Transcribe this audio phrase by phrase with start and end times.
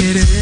[0.00, 0.39] vas a querer.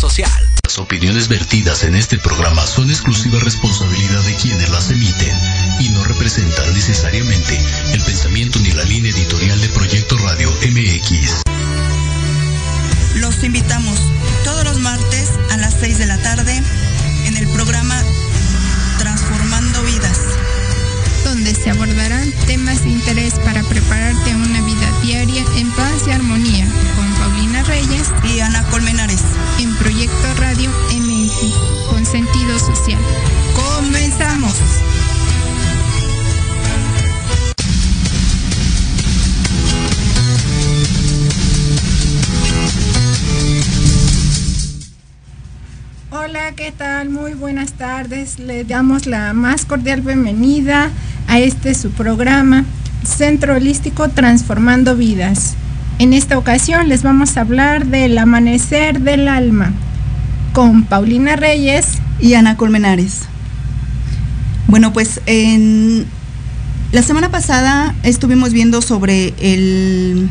[0.00, 0.32] Social.
[0.64, 5.36] Las opiniones vertidas en este programa son exclusiva responsabilidad de quienes las emiten
[5.78, 7.60] y no representan necesariamente
[7.92, 11.42] el pensamiento ni la línea editorial de Proyecto Radio MX.
[13.16, 14.00] Los invitamos
[14.42, 16.62] todos los martes a las 6 de la tarde
[17.26, 18.02] en el programa
[18.98, 20.18] Transformando Vidas.
[21.24, 26.10] donde se abordarán temas de interés para prepararte a una vida diaria en paz y
[26.10, 26.66] armonía
[27.80, 29.22] Y Ana Colmenares.
[29.58, 31.54] en Proyecto Radio MX
[31.88, 33.00] con sentido social.
[33.54, 34.54] ¡Comenzamos!
[46.10, 47.08] Hola, ¿qué tal?
[47.08, 48.38] Muy buenas tardes.
[48.38, 50.90] Le damos la más cordial bienvenida
[51.28, 52.66] a este su programa,
[53.04, 55.56] Centro Holístico Transformando Vidas.
[56.00, 59.74] En esta ocasión les vamos a hablar del amanecer del alma
[60.54, 61.86] con Paulina Reyes
[62.18, 63.24] y Ana Colmenares.
[64.66, 66.06] Bueno, pues en
[66.92, 70.30] la semana pasada estuvimos viendo sobre el,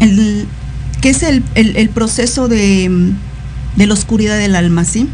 [0.00, 0.48] el
[1.00, 3.12] qué es el, el- proceso de,
[3.76, 5.08] de la oscuridad del alma, ¿sí?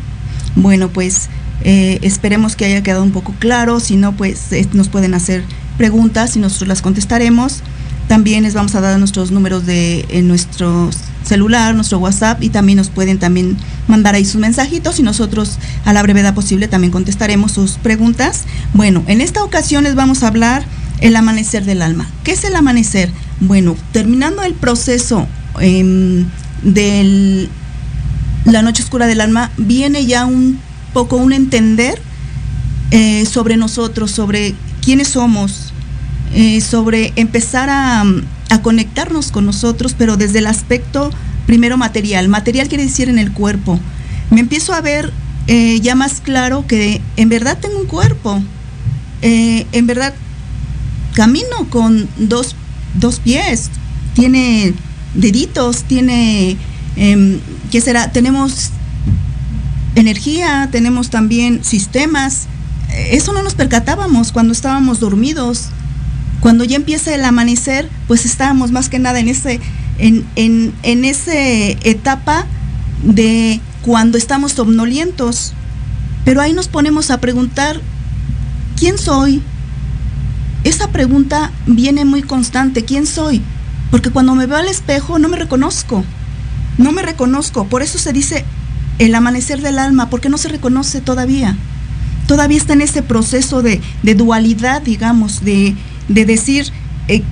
[0.57, 1.29] Bueno, pues
[1.63, 5.45] eh, esperemos que haya quedado un poco claro, si no, pues eh, nos pueden hacer
[5.77, 7.63] preguntas y nosotros las contestaremos.
[8.09, 10.91] También les vamos a dar nuestros números de en nuestro
[11.25, 15.93] celular, nuestro WhatsApp y también nos pueden también mandar ahí sus mensajitos y nosotros a
[15.93, 18.45] la brevedad posible también contestaremos sus preguntas.
[18.73, 20.65] Bueno, en esta ocasión les vamos a hablar
[21.01, 22.09] el amanecer del alma.
[22.25, 23.11] ¿Qué es el amanecer?
[23.41, 25.27] Bueno, terminando el proceso
[25.61, 26.25] em,
[26.63, 27.51] del
[28.45, 30.59] la noche oscura del alma, viene ya un
[30.93, 32.01] poco un entender
[32.91, 35.68] eh, sobre nosotros, sobre quiénes somos,
[36.35, 38.05] eh, sobre empezar a,
[38.51, 41.11] a conectarnos con nosotros, pero desde el aspecto
[41.47, 42.29] primero material.
[42.29, 43.81] Material quiere decir en el cuerpo.
[44.31, 45.13] Me empiezo a ver
[45.47, 48.43] eh, ya más claro que en verdad tengo un cuerpo.
[49.23, 50.15] Eh, en verdad
[51.15, 52.55] camino con dos,
[52.95, 53.71] dos pies.
[54.15, 54.75] Tiene
[55.15, 56.59] deditos, tiene,
[56.97, 58.13] em, ¿qué será?
[58.13, 58.71] Tenemos
[59.95, 62.47] energía, tenemos también sistemas.
[63.11, 65.71] Eso no nos percatábamos cuando estábamos dormidos.
[66.41, 69.61] Cuando ya empieza el amanecer, pues estábamos más que nada en ese,
[69.99, 72.47] en, en, en ese etapa
[73.03, 75.55] de cuando estamos somnolientos.
[76.25, 77.81] Pero ahí nos ponemos a preguntar,
[78.77, 79.43] ¿quién soy?
[80.65, 83.43] Esa pregunta viene muy constante, ¿quién soy?
[83.91, 86.05] Porque cuando me veo al espejo no me reconozco,
[86.77, 87.67] no me reconozco.
[87.67, 88.45] Por eso se dice
[88.99, 91.57] el amanecer del alma, porque no se reconoce todavía.
[92.27, 95.75] Todavía está en ese proceso de, de dualidad, digamos, de,
[96.09, 96.67] de decir,
[97.09, 97.23] eh,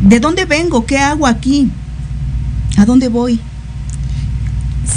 [0.00, 0.86] ¿de dónde vengo?
[0.86, 1.70] ¿Qué hago aquí?
[2.76, 3.40] ¿A dónde voy?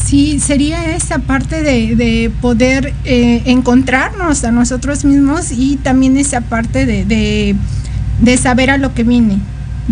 [0.05, 6.41] Sí, sería esa parte de, de poder eh, encontrarnos a nosotros mismos y también esa
[6.41, 7.55] parte de, de,
[8.21, 9.39] de saber a lo que vine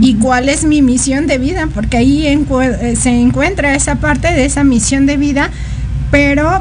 [0.02, 4.46] y cuál es mi misión de vida, porque ahí eh, se encuentra esa parte de
[4.46, 5.50] esa misión de vida,
[6.12, 6.60] pero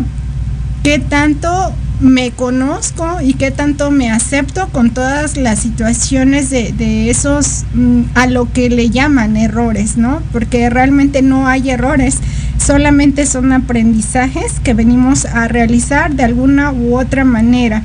[0.83, 7.11] qué tanto me conozco y qué tanto me acepto con todas las situaciones de, de
[7.11, 10.23] esos, mm, a lo que le llaman errores, ¿no?
[10.33, 12.19] Porque realmente no hay errores,
[12.59, 17.83] solamente son aprendizajes que venimos a realizar de alguna u otra manera.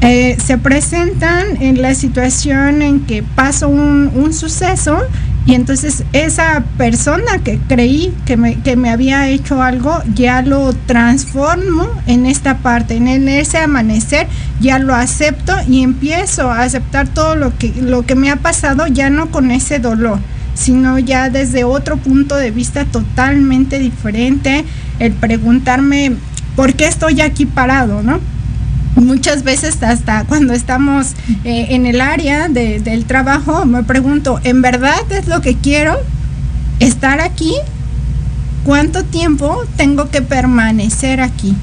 [0.00, 4.98] Eh, se presentan en la situación en que pasa un, un, suceso
[5.46, 10.72] y entonces esa persona que creí que me, que me, había hecho algo, ya lo
[10.72, 14.26] transformo en esta parte, en ese amanecer,
[14.60, 18.86] ya lo acepto y empiezo a aceptar todo lo que, lo que me ha pasado,
[18.86, 20.18] ya no con ese dolor
[20.54, 24.64] sino ya desde otro punto de vista totalmente diferente,
[25.00, 26.12] el preguntarme
[26.54, 28.20] por qué estoy aquí parado, ¿no?
[28.96, 31.12] Muchas veces hasta cuando estamos
[31.44, 35.96] eh, en el área de, del trabajo me pregunto, ¿en verdad es lo que quiero?
[36.80, 37.54] ¿Estar aquí?
[38.64, 41.54] ¿Cuánto tiempo tengo que permanecer aquí?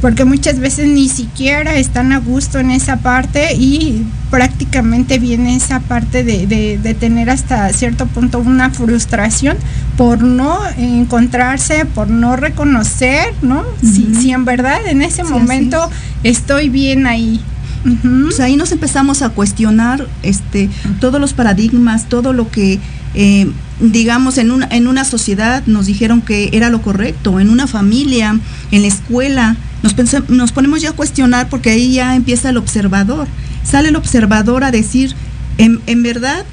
[0.00, 5.80] Porque muchas veces ni siquiera están a gusto en esa parte y prácticamente viene esa
[5.80, 9.56] parte de, de, tener hasta cierto punto una frustración
[9.96, 13.64] por no encontrarse, por no reconocer, ¿no?
[13.80, 15.90] si, si, en verdad en ese sí, momento
[16.22, 17.40] estoy bien ahí.
[17.84, 18.24] Uh -huh.
[18.24, 20.98] Pues ahí nos empezamos a cuestionar este, uh -huh.
[21.00, 22.80] todos los paradigmas, todo lo que
[23.14, 23.50] eh,
[23.80, 28.38] digamos, en una, en una sociedad nos dijeron que era lo correcto, en una familia,
[28.70, 33.28] en la escuela, nos, ponemos ya a cuestionar porque ahí ya empieza el observador.
[33.64, 35.14] Sale el observador a decir,
[35.58, 36.44] en, en verdad,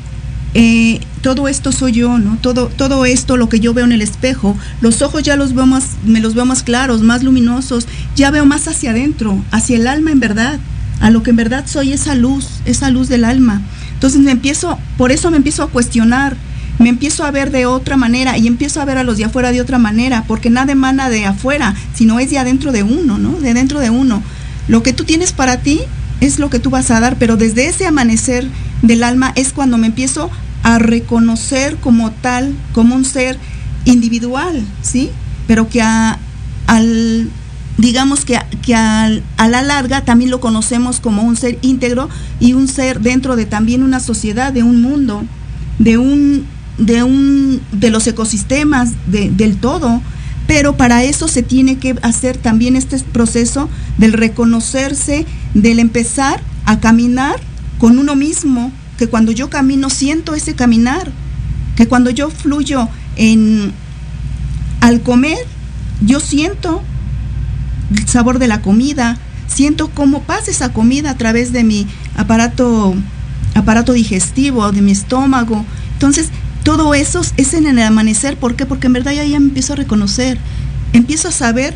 [0.53, 2.37] eh, todo esto soy yo, ¿no?
[2.37, 5.65] Todo, todo esto, lo que yo veo en el espejo, los ojos ya los veo
[5.65, 9.87] más, me los veo más claros, más luminosos, ya veo más hacia adentro, hacia el
[9.87, 10.59] alma en verdad,
[11.01, 13.61] a lo que en verdad soy esa luz, esa luz del alma.
[13.93, 16.37] Entonces me empiezo, por eso me empiezo a cuestionar,
[16.79, 19.51] me empiezo a ver de otra manera y empiezo a ver a los de afuera
[19.51, 23.39] de otra manera, porque nada emana de afuera, sino es de adentro de uno, ¿no?
[23.39, 24.21] De dentro de uno.
[24.67, 25.81] Lo que tú tienes para ti
[26.21, 28.47] es lo que tú vas a dar, pero desde ese amanecer
[28.81, 30.29] del alma es cuando me empiezo
[30.63, 33.37] a reconocer como tal, como un ser
[33.85, 35.11] individual, ¿sí?
[35.47, 37.29] Pero que al
[37.77, 42.69] digamos que, que a la larga también lo conocemos como un ser íntegro y un
[42.69, 45.23] ser dentro de también una sociedad, de un mundo,
[45.77, 46.45] de un
[46.77, 50.01] de un de los ecosistemas de, del todo
[50.47, 56.79] pero para eso se tiene que hacer también este proceso del reconocerse del empezar a
[56.79, 57.39] caminar
[57.79, 61.11] con uno mismo que cuando yo camino siento ese caminar
[61.75, 63.73] que cuando yo fluyo en
[64.81, 65.39] al comer
[66.05, 66.81] yo siento
[67.95, 69.17] el sabor de la comida
[69.47, 71.87] siento cómo pasa esa comida a través de mi
[72.17, 72.95] aparato
[73.55, 75.65] aparato digestivo de mi estómago.
[75.93, 76.29] Entonces
[76.65, 78.37] todo eso es en el amanecer.
[78.37, 78.65] ¿Por qué?
[78.65, 80.39] Porque en verdad ya, me empiezo a reconocer,
[80.93, 81.75] empiezo a saber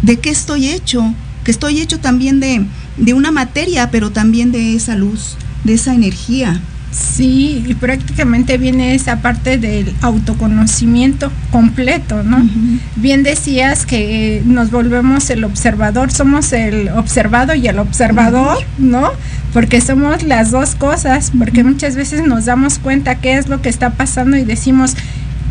[0.00, 2.66] de qué estoy hecho, que estoy hecho también de,
[2.96, 6.58] de una materia, pero también de esa luz, de esa energía.
[6.94, 12.36] Sí, y prácticamente viene esa parte del autoconocimiento completo, ¿no?
[12.38, 12.78] Uh -huh.
[12.96, 18.86] Bien decías que nos volvemos el observador, somos el observado y el observador, uh -huh.
[18.90, 19.10] ¿no?
[19.52, 23.70] Porque somos las dos cosas, porque muchas veces nos damos cuenta qué es lo que
[23.70, 24.94] está pasando y decimos,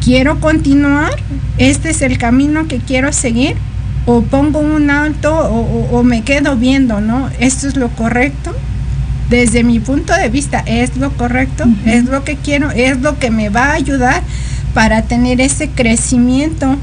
[0.03, 1.11] quiero continuar,
[1.57, 3.55] este es el camino que quiero seguir,
[4.05, 7.29] o pongo un alto o, o, o me quedo viendo, ¿no?
[7.39, 8.53] Esto es lo correcto
[9.33, 11.91] desde mi punto de vista es lo correcto, uh -huh.
[11.91, 14.21] es lo que quiero, es lo que me va a ayudar
[14.75, 16.77] para tener ese crecimiento,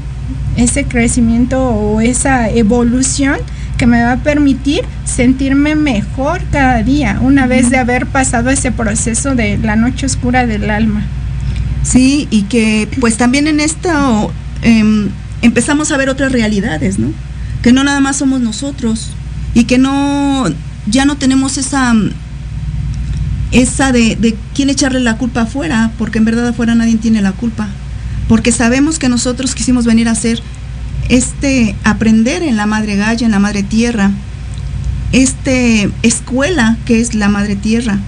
[0.57, 3.37] ese crecimiento o esa evolución
[3.77, 7.49] que me va a permitir sentirme mejor cada día, una uh -huh.
[7.49, 11.03] vez de haber pasado ese proceso de la noche oscura del alma.
[11.83, 14.31] Sí, y que pues también en esto
[14.61, 15.09] eh,
[15.41, 17.13] empezamos a ver otras realidades, ¿no?
[17.63, 19.11] Que no nada más somos nosotros
[19.53, 20.45] y que no,
[20.85, 21.93] ya no tenemos esa
[23.51, 27.67] esa de, quién echarle la culpa afuera, porque en verdad afuera nadie tiene la culpa.
[28.27, 30.41] Porque sabemos que nosotros quisimos venir a hacer
[31.09, 34.11] este aprender en la madre Gaia, en la madre tierra,
[35.11, 37.99] este escuela que es la madre tierra.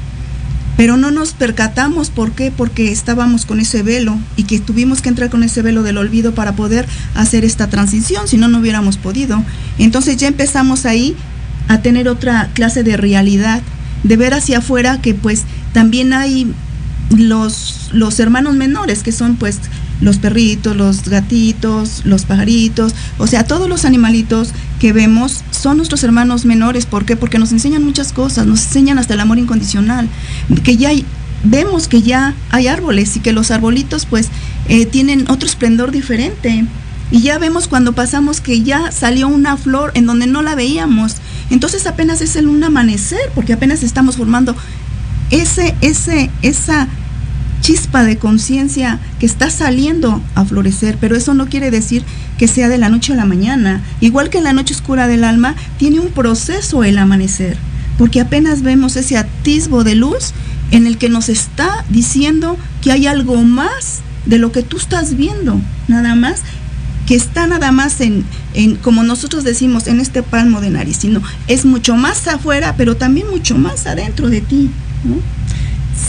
[0.77, 5.09] Pero no nos percatamos por qué, porque estábamos con ese velo y que tuvimos que
[5.09, 8.97] entrar con ese velo del olvido para poder hacer esta transición, si no, no hubiéramos
[8.97, 9.43] podido.
[9.77, 11.15] Entonces ya empezamos ahí
[11.67, 13.61] a tener otra clase de realidad
[14.03, 15.43] de ver hacia afuera que pues
[15.73, 16.53] también hay
[17.17, 19.59] los, los hermanos menores que son pues
[20.01, 26.03] los perritos, los gatitos, los pajaritos, o sea, todos los animalitos que vemos son nuestros
[26.03, 26.85] hermanos menores.
[26.85, 27.15] ¿Por qué?
[27.15, 30.09] Porque nos enseñan muchas cosas, nos enseñan hasta el amor incondicional,
[30.63, 31.05] que ya hay,
[31.43, 34.27] vemos que ya hay árboles y que los arbolitos pues
[34.67, 36.65] eh, tienen otro esplendor diferente.
[37.11, 41.17] Y ya vemos cuando pasamos que ya salió una flor en donde no la veíamos.
[41.53, 44.55] Entonces apenas es el un amanecer, porque apenas estamos formando
[45.29, 46.87] ese, ese, esa
[47.61, 52.03] chispa de conciencia que está saliendo a florecer, pero eso no quiere decir
[52.39, 53.83] que sea de la noche a la mañana.
[54.01, 57.55] Igual que en la noche oscura del alma, tiene un proceso el amanecer,
[57.99, 60.33] porque apenas vemos ese atisbo de luz
[60.71, 65.15] en el que nos está diciendo que hay algo más de lo que tú estás
[65.15, 66.41] viendo, nada más,
[67.05, 71.21] que está nada más en, en, como nosotros decimos, en este palmo de nariz, sino
[71.47, 74.69] es mucho más afuera, pero también mucho más adentro de ti.
[75.03, 75.15] ¿no?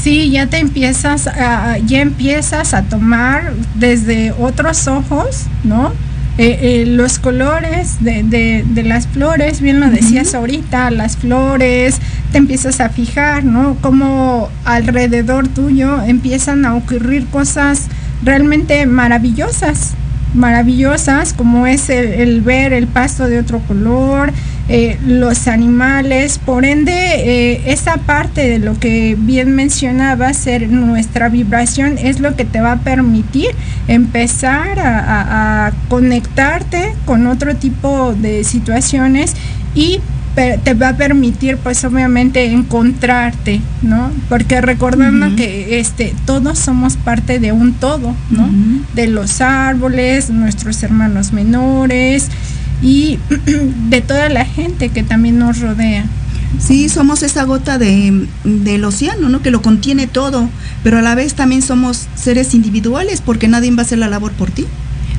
[0.03, 5.93] Sí, ya te empiezas, a, ya empiezas a tomar desde otros ojos, ¿no?
[6.37, 10.39] Eh, eh, los colores de, de, de, las flores, bien lo decías uh -huh.
[10.39, 12.01] ahorita, las flores,
[12.33, 13.77] te empiezas a fijar, ¿no?
[13.81, 17.83] Como alrededor tuyo empiezan a ocurrir cosas
[18.25, 19.93] realmente maravillosas,
[20.35, 24.33] maravillosas, como es el, ver el pasto de otro color,
[24.69, 31.29] eh, los animales, por ende, eh, esa parte de lo que bien mencionaba, ser nuestra
[31.29, 33.51] vibración, es lo que te va a permitir
[33.89, 39.35] empezar a conectarte con otro tipo de situaciones
[39.75, 40.01] y
[40.35, 44.11] te va a permitir pues obviamente encontrarte, ¿no?
[44.29, 45.37] Porque recordando uh -huh.
[45.37, 48.45] que este todos somos parte de un todo, ¿no?
[48.45, 48.95] Uh -huh.
[48.95, 52.29] De los árboles, nuestros hermanos menores
[52.83, 53.19] y
[53.89, 56.05] de toda la gente que también nos rodea.
[56.59, 59.43] Sí, somos esa gota de, del océano, ¿no?
[59.43, 60.49] Que lo contiene todo,
[60.83, 64.33] pero a la vez también somos seres individuales porque nadie va a hacer la labor
[64.33, 64.67] por ti.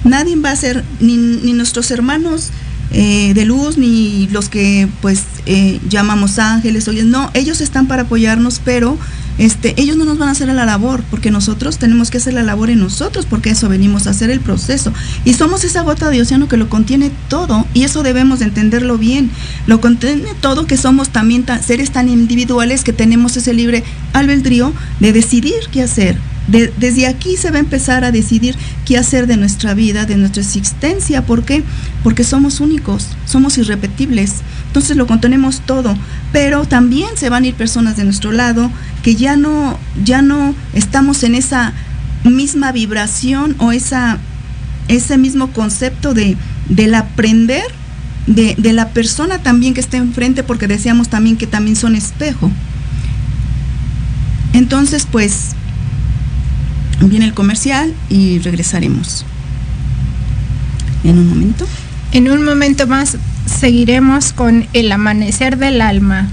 [0.03, 2.51] Nadie va a hacer, ni, ni nuestros hermanos
[2.91, 8.03] eh, de luz ni los que pues eh, llamamos ángeles oye, no ellos están para
[8.03, 8.97] apoyarnos pero
[9.37, 12.43] este ellos no nos van a hacer la labor porque nosotros tenemos que hacer la
[12.43, 14.93] labor en nosotros porque eso venimos a hacer el proceso.
[15.25, 18.97] Y somos esa gota de océano que lo contiene todo y eso debemos de entenderlo
[18.97, 19.29] bien.
[19.67, 25.11] Lo contiene todo que somos también seres tan individuales que tenemos ese libre albedrío de
[25.11, 29.37] decidir qué hacer de, desde aquí se va a empezar a decidir qué hacer de
[29.37, 31.25] nuestra vida, de nuestra existencia.
[31.25, 31.63] ¿Por qué?
[32.03, 34.41] Porque somos únicos, somos irrepetibles.
[34.67, 35.97] Entonces lo contenemos todo.
[36.31, 38.71] Pero también se van a ir personas de nuestro lado
[39.03, 41.73] que ya no, ya no estamos en esa
[42.23, 44.17] misma vibración o esa,
[44.87, 46.37] ese mismo concepto de,
[46.69, 47.63] del aprender
[48.27, 52.51] de, de la persona también que está enfrente, porque decíamos también que también son espejo.
[54.53, 55.55] Entonces, pues,
[57.01, 59.25] viene el comercial y regresaremos.
[61.03, 61.67] En un momento.
[62.11, 66.29] En un momento más seguiremos con el amanecer del alma.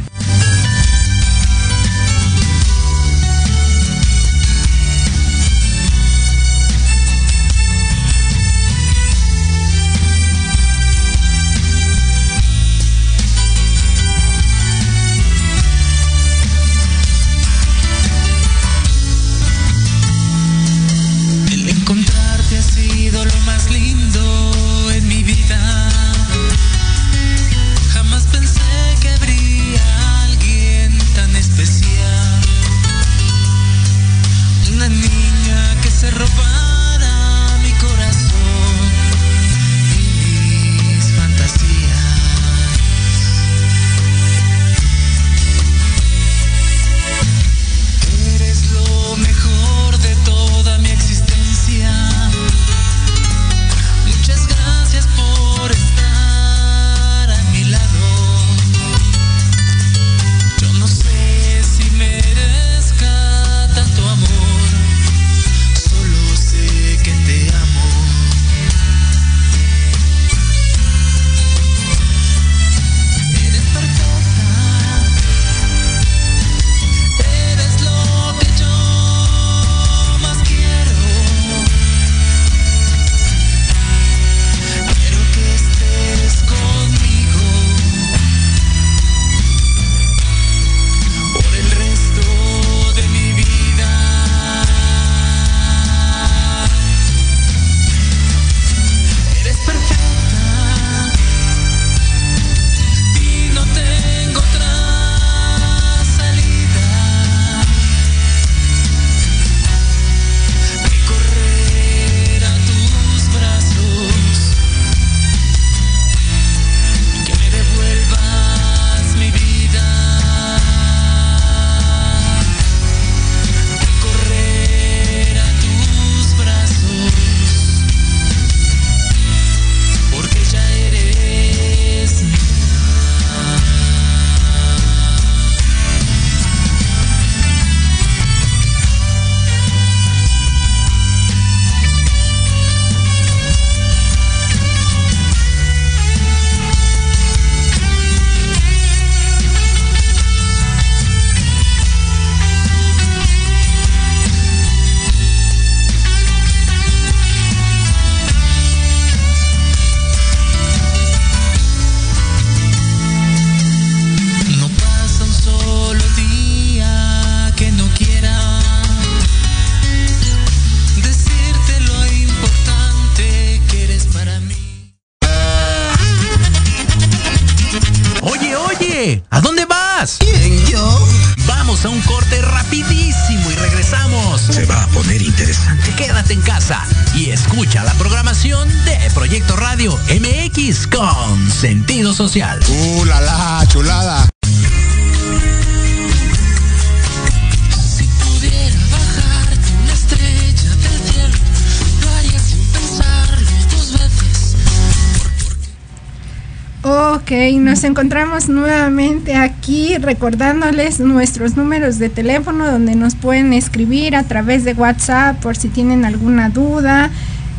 [207.83, 214.63] Nos encontramos nuevamente aquí recordándoles nuestros números de teléfono donde nos pueden escribir a través
[214.63, 217.11] de WhatsApp por si tienen alguna duda,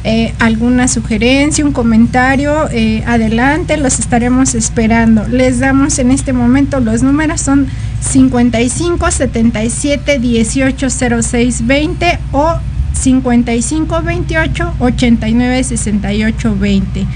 [0.06, 5.28] eh, alguna sugerencia, un comentario, eh, adelante, los estaremos esperando.
[5.28, 7.68] Les damos en este momento los números, son
[8.00, 10.88] 55 77 18
[11.22, 12.60] 06 20 o
[12.94, 17.08] 55 28 89 68 20.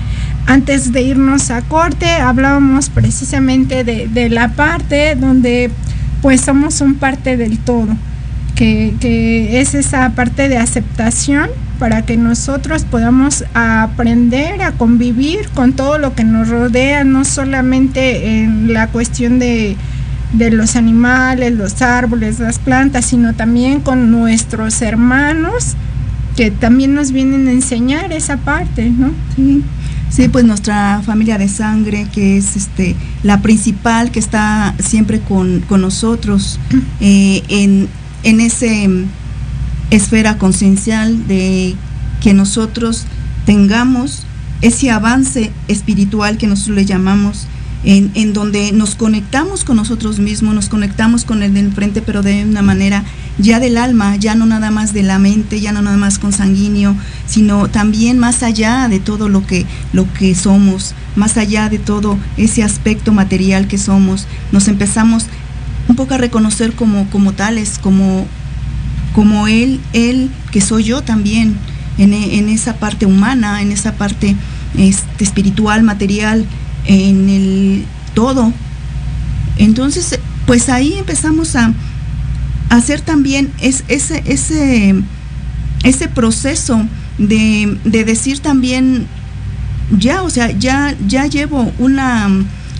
[0.47, 5.69] Antes de irnos a corte, hablábamos precisamente de, la parte donde
[6.21, 7.89] pues somos un parte del todo,
[8.55, 15.73] que, que, es esa parte de aceptación para que nosotros podamos aprender a convivir con
[15.73, 19.75] todo lo que nos rodea, no solamente en la cuestión de,
[20.31, 25.75] de los animales, los árboles, las plantas, sino también con nuestros hermanos
[26.37, 29.11] que también nos vienen a enseñar esa parte, ¿no?
[29.35, 29.63] Sí.
[30.09, 35.63] Sí, pues nuestra familia de sangre, que es este la principal, que está siempre con,
[35.69, 36.59] nosotros
[37.01, 37.87] eh, en,
[38.23, 38.89] en ese
[39.91, 41.75] esfera conciencial de
[42.21, 43.05] que nosotros
[43.45, 44.23] tengamos
[44.61, 47.47] ese avance espiritual que nosotros le llamamos,
[47.83, 52.23] en, en, donde nos conectamos con nosotros mismos, nos conectamos con el de enfrente, pero
[52.23, 53.03] de una manera
[53.37, 56.33] ya del alma, ya no nada más de la mente, ya no nada más con
[56.33, 56.95] sanguíneo,
[57.25, 62.17] sino también más allá de todo lo que, lo que somos, más allá de todo
[62.37, 65.25] ese aspecto material que somos, nos empezamos
[65.87, 68.25] un poco a reconocer como, como tales, como,
[69.13, 71.57] como él, él que soy yo también,
[71.97, 74.35] en, en esa parte humana, en esa parte
[74.77, 76.45] este, espiritual, material,
[76.85, 78.53] en el todo.
[79.57, 81.73] Entonces, pues ahí empezamos a,
[82.69, 84.95] hacer también es, ese, ese,
[85.83, 86.85] ese proceso
[87.17, 89.07] de, decir también,
[89.97, 92.29] ya, o sea, ya, ya llevo una,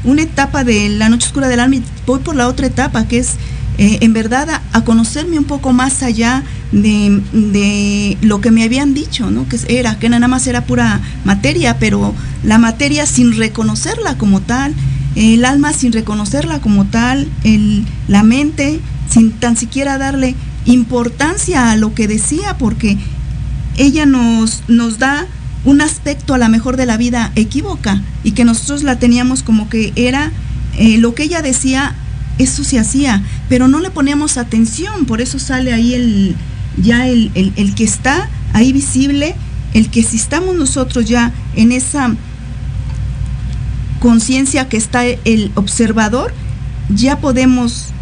[0.04, 3.20] una etapa de la noche oscura del alma y voy por la otra etapa, que
[3.20, 3.36] es
[3.78, 8.94] eh, en verdad a, conocerme un poco más allá de, de, lo que me habían
[8.94, 9.48] dicho, ¿no?
[9.48, 14.74] Que era, que nada más era pura materia, pero la materia sin reconocerla como tal,
[15.16, 18.80] el alma sin reconocerla como tal, el, la mente
[19.18, 22.98] sin tan siquiera darle importancia a lo que decía, porque
[23.76, 25.26] ella nos, nos da
[25.66, 29.70] un aspecto a la mejor de la vida equívoca y que nosotros la teníamos como
[29.70, 30.32] que era
[30.78, 31.96] eh, lo que ella decía,
[32.38, 36.36] eso se hacía, pero no le poníamos atención, por eso sale ahí el,
[36.78, 39.36] ya el, el que está ahí visible,
[39.74, 42.16] el que si estamos nosotros ya en esa
[44.00, 46.36] conciencia que está el observador,
[46.90, 47.94] ya podemos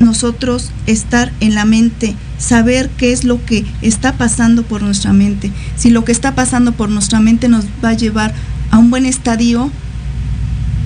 [0.00, 5.50] nosotros estar en la mente, saber qué es lo que está pasando por nuestra mente.
[5.76, 8.34] Si lo que está pasando por nuestra mente nos va a llevar
[8.70, 9.70] a un buen estadio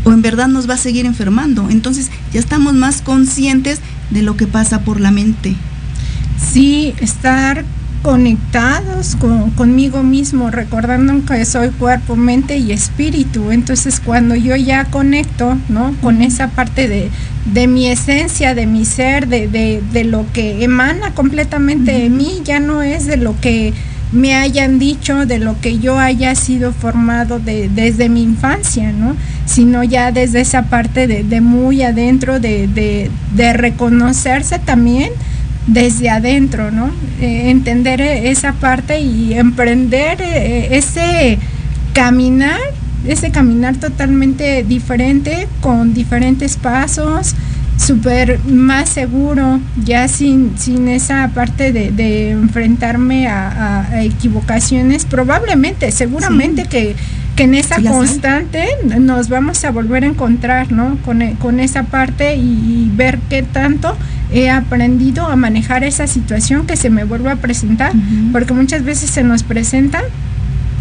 [0.05, 1.69] o en verdad nos va a seguir enfermando.
[1.71, 5.55] Entonces ya estamos más conscientes de lo que pasa por la mente.
[6.53, 7.65] Sí, estar
[8.03, 13.51] conectados con, conmigo mismo, recordando que soy cuerpo, mente y espíritu.
[13.51, 15.95] Entonces cuando yo ya conecto, ¿no?
[16.01, 17.11] Con esa parte de,
[17.53, 22.41] de mi esencia, de mi ser, de, de, de lo que emana completamente de mí,
[22.45, 23.73] ya no es de lo que
[24.13, 29.17] me hayan dicho, de lo que yo haya sido formado de, desde mi infancia, ¿no?
[29.45, 32.69] Sino ya desde esa parte de, de muy adentro, de,
[33.35, 35.11] de reconocerse también
[35.69, 36.91] desde adentro, ¿no?
[37.21, 41.39] Eh, entender esa parte y emprender eh, ese
[41.93, 42.59] caminar,
[43.07, 47.35] ese caminar totalmente diferente, con diferentes pasos,
[47.79, 56.97] súper más seguro, ya sin, sin esa parte de, enfrentarme a, equivocaciones, probablemente, seguramente que,
[57.39, 58.67] en esa constante
[58.99, 60.99] nos vamos a volver a encontrar, ¿no?
[61.05, 63.97] Con, con esa parte y ver qué tanto
[64.33, 67.93] he aprendido a manejar esa situación que se me vuelve a presentar,
[68.33, 70.03] porque muchas veces se nos presenta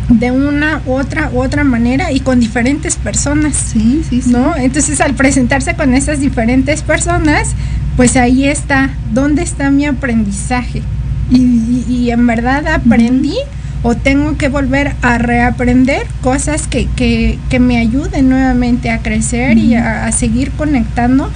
[0.10, 3.56] de una otra otra manera y con diferentes personas.
[3.56, 4.32] Sí, sí, sí.
[4.32, 4.56] ¿No?
[4.56, 7.50] Entonces al presentarse con esas diferentes personas,
[7.96, 10.82] pues ahí está, ¿dónde está mi aprendizaje?
[11.30, 13.36] Y, en verdad aprendí
[13.84, 19.58] o tengo que volver a reaprender cosas que, que, que me ayuden nuevamente a crecer
[19.58, 21.30] y a seguir conectando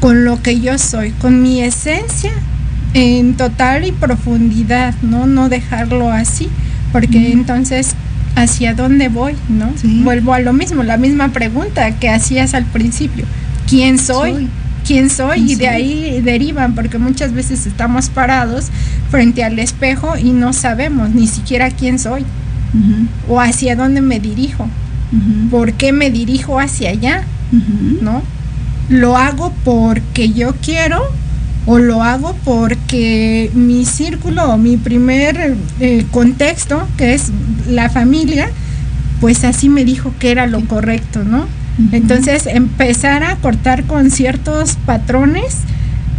[0.00, 2.32] con lo que yo soy, con mi esencia
[2.94, 5.26] en total y profundidad, ¿no?
[5.26, 6.48] No dejarlo así,
[6.92, 7.94] porque entonces
[8.36, 9.72] hacia dónde voy, ¿no?
[10.04, 13.24] Vuelvo a lo mismo, la misma pregunta que hacías al principio.
[13.68, 14.48] ¿Quién soy?
[14.86, 15.50] ¿Quién soy?
[15.50, 18.66] y de ahí derivan, porque muchas veces estamos parados
[19.10, 22.24] frente al espejo y no sabemos ni siquiera quién soy
[23.28, 24.68] o hacia dónde me dirijo.
[25.50, 27.24] ¿Por qué me dirijo hacia allá?
[28.00, 28.22] ¿No?
[28.88, 31.02] ¿Lo hago porque yo quiero
[31.66, 37.32] o lo hago porque mi círculo o mi primer eh, contexto, que es
[37.68, 38.48] la familia,
[39.20, 41.46] pues así me dijo que era lo correcto, ¿no?
[41.92, 45.58] Entonces empezar a cortar con ciertos patrones,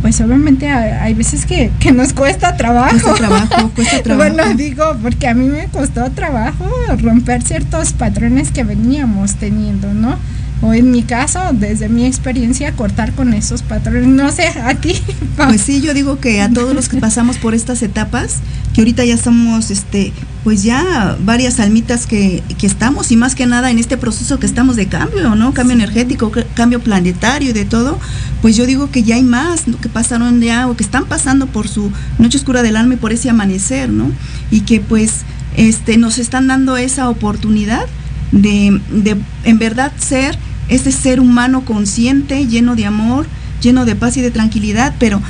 [0.02, 3.00] pues obviamente hay, veces que, nos cuesta trabajo.
[3.00, 4.36] Cuesta trabajo, cuesta trabajo.
[4.36, 6.66] bueno, digo, porque a mí me costó trabajo
[7.02, 10.18] romper ciertos patrones que veníamos teniendo, ¿no?
[10.62, 14.08] O en mi caso, desde mi experiencia, cortar con esos patrones.
[14.08, 14.96] No sé, a ti.
[15.38, 18.38] Pues sí, yo digo que a todos los que pasamos por estas etapas,
[18.74, 20.12] que ahorita ya somos, este,
[20.44, 24.48] pues ya varias almitas que, que estamos y más que nada en este proceso que
[24.48, 25.54] estamos de cambio, ¿no?
[25.54, 28.00] Cambio energético, cambio planetario y de todo,
[28.42, 31.68] pues yo digo que ya hay más que pasaron ya o que están pasando por
[31.68, 34.12] su noche oscura del alma y por ese amanecer, ¿no?
[34.50, 35.22] Y que pues
[35.56, 37.86] este, nos están dando esa oportunidad
[38.32, 40.38] de, de en verdad ser
[40.70, 43.28] ese ser humano consciente, lleno de amor,
[43.62, 45.22] lleno de paz y de tranquilidad, pero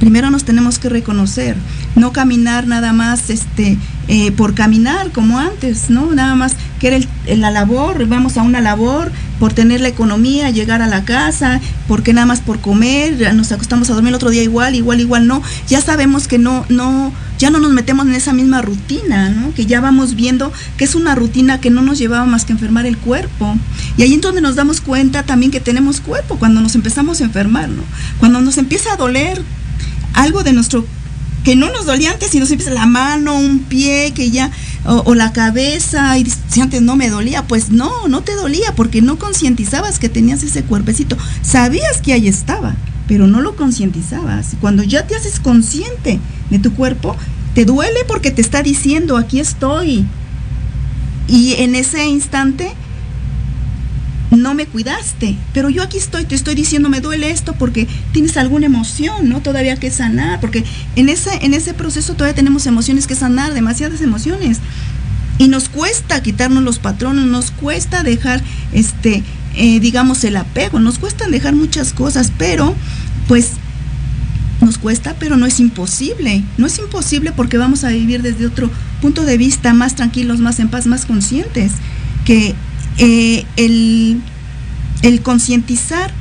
[0.00, 1.56] primero nos tenemos que reconocer,
[1.94, 6.12] no caminar nada más este, eh, por caminar como antes, ¿no?
[6.12, 6.98] Nada más que era
[7.36, 9.12] la labor, vamos a una labor
[9.42, 13.90] por tener la economía, llegar a la casa, porque nada más por comer, nos acostamos
[13.90, 15.42] a dormir el otro día igual, igual, igual, no.
[15.66, 19.52] Ya sabemos que no, no, ya no nos metemos en esa misma rutina, ¿no?
[19.52, 22.86] Que ya vamos viendo que es una rutina que no nos llevaba más que enfermar
[22.86, 23.56] el cuerpo.
[23.96, 27.24] Y ahí es donde nos damos cuenta también que tenemos cuerpo, cuando nos empezamos a
[27.24, 27.82] enfermar, ¿no?
[28.20, 29.42] Cuando nos empieza a doler
[30.14, 30.86] algo de nuestro
[31.42, 34.50] que no nos dolía antes y nos empieza la mano, un pie, que ya,
[34.84, 39.00] o, la cabeza, y si antes no me dolía, pues no, no te dolía porque
[39.00, 41.16] no concientizabas que tenías ese cuerpecito.
[41.42, 42.74] Sabías que ahí estaba,
[43.06, 44.56] pero no lo concientizabas.
[44.60, 46.18] Cuando ya te haces consciente
[46.50, 47.16] de tu cuerpo,
[47.54, 50.04] te duele porque te está diciendo, aquí estoy.
[51.28, 52.72] Y en ese instante
[54.36, 58.36] no me cuidaste, pero yo aquí estoy, te estoy diciendo, me duele esto porque tienes
[58.36, 59.40] alguna emoción, ¿no?
[59.40, 60.64] Todavía que sanar, porque
[60.96, 64.58] en ese, en ese proceso todavía tenemos emociones que sanar, demasiadas emociones.
[65.38, 68.42] Y nos cuesta quitarnos los patrones, nos cuesta dejar,
[68.72, 69.22] este,
[69.54, 72.74] eh, digamos, el apego, nos cuesta dejar muchas cosas, pero
[73.28, 73.52] pues
[74.60, 76.42] nos cuesta, pero no es imposible.
[76.56, 80.60] No es imposible porque vamos a vivir desde otro punto de vista, más tranquilos, más
[80.60, 81.72] en paz, más conscientes.
[82.24, 82.54] Que
[82.98, 84.20] eh, el,
[85.02, 86.12] el concientizar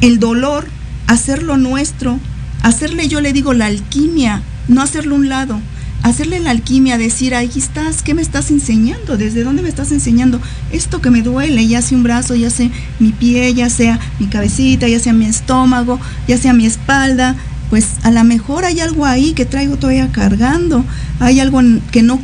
[0.00, 0.66] el dolor,
[1.06, 2.18] hacerlo nuestro,
[2.62, 5.60] hacerle, yo le digo, la alquimia, no hacerlo un lado,
[6.02, 9.16] hacerle la alquimia, decir, ahí estás, ¿qué me estás enseñando?
[9.16, 10.40] ¿Desde dónde me estás enseñando?
[10.70, 14.26] Esto que me duele, ya sea un brazo, ya sea mi pie, ya sea mi
[14.26, 17.36] cabecita, ya sea mi estómago, ya sea mi espalda,
[17.70, 20.84] pues a lo mejor hay algo ahí que traigo todavía cargando,
[21.20, 22.20] hay algo que no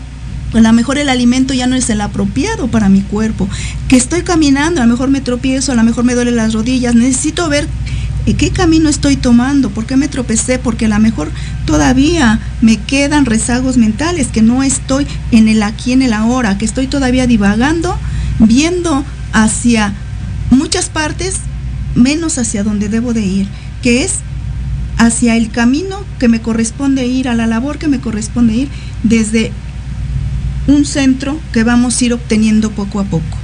[0.58, 3.48] a lo mejor el alimento ya no es el apropiado para mi cuerpo,
[3.88, 6.94] que estoy caminando, a lo mejor me tropiezo, a lo mejor me duelen las rodillas,
[6.94, 7.68] necesito ver
[8.26, 11.30] eh, qué camino estoy tomando, por qué me tropecé, porque a lo mejor
[11.66, 16.64] todavía me quedan rezagos mentales, que no estoy en el aquí, en el ahora, que
[16.64, 17.98] estoy todavía divagando,
[18.38, 19.92] viendo hacia
[20.50, 21.36] muchas partes,
[21.94, 23.48] menos hacia donde debo de ir,
[23.82, 24.20] que es
[24.96, 28.68] hacia el camino que me corresponde ir, a la labor que me corresponde ir,
[29.02, 29.52] desde
[30.66, 33.38] un centro que vamos a ir obteniendo poco a poco.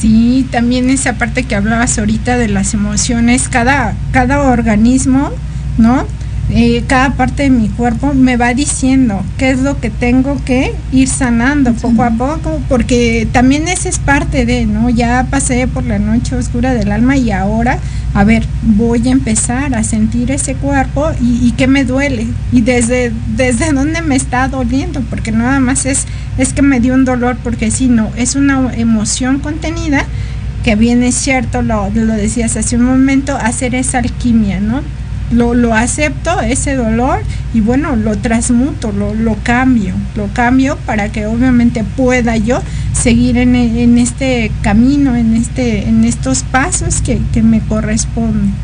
[0.00, 5.30] Sí, también esa parte que hablabas ahorita de las emociones, cada, cada organismo,
[5.78, 6.06] ¿no?
[6.50, 10.74] Eh, cada parte de mi cuerpo me va diciendo qué es lo que tengo que
[10.92, 14.90] ir sanando poco a poco, porque también esa es parte de, ¿no?
[14.90, 17.78] Ya pasé por la noche oscura del alma y ahora
[18.14, 23.12] a ver, voy a empezar a sentir ese cuerpo y, que me duele y desde,
[23.36, 26.06] desde dónde me está doliendo, porque nada más es,
[26.38, 30.06] es que me dio un dolor, porque si no, es una emoción contenida
[30.62, 34.82] que viene, cierto, lo, lo decías hace un momento, hacer esa alquimia, ¿no?
[35.34, 37.20] Lo, lo, acepto, ese dolor,
[37.52, 42.60] y bueno, lo transmuto, lo, lo, cambio, lo cambio para que obviamente pueda yo
[42.92, 48.54] seguir en, en este camino, en, este, en estos pasos que, que me corresponden.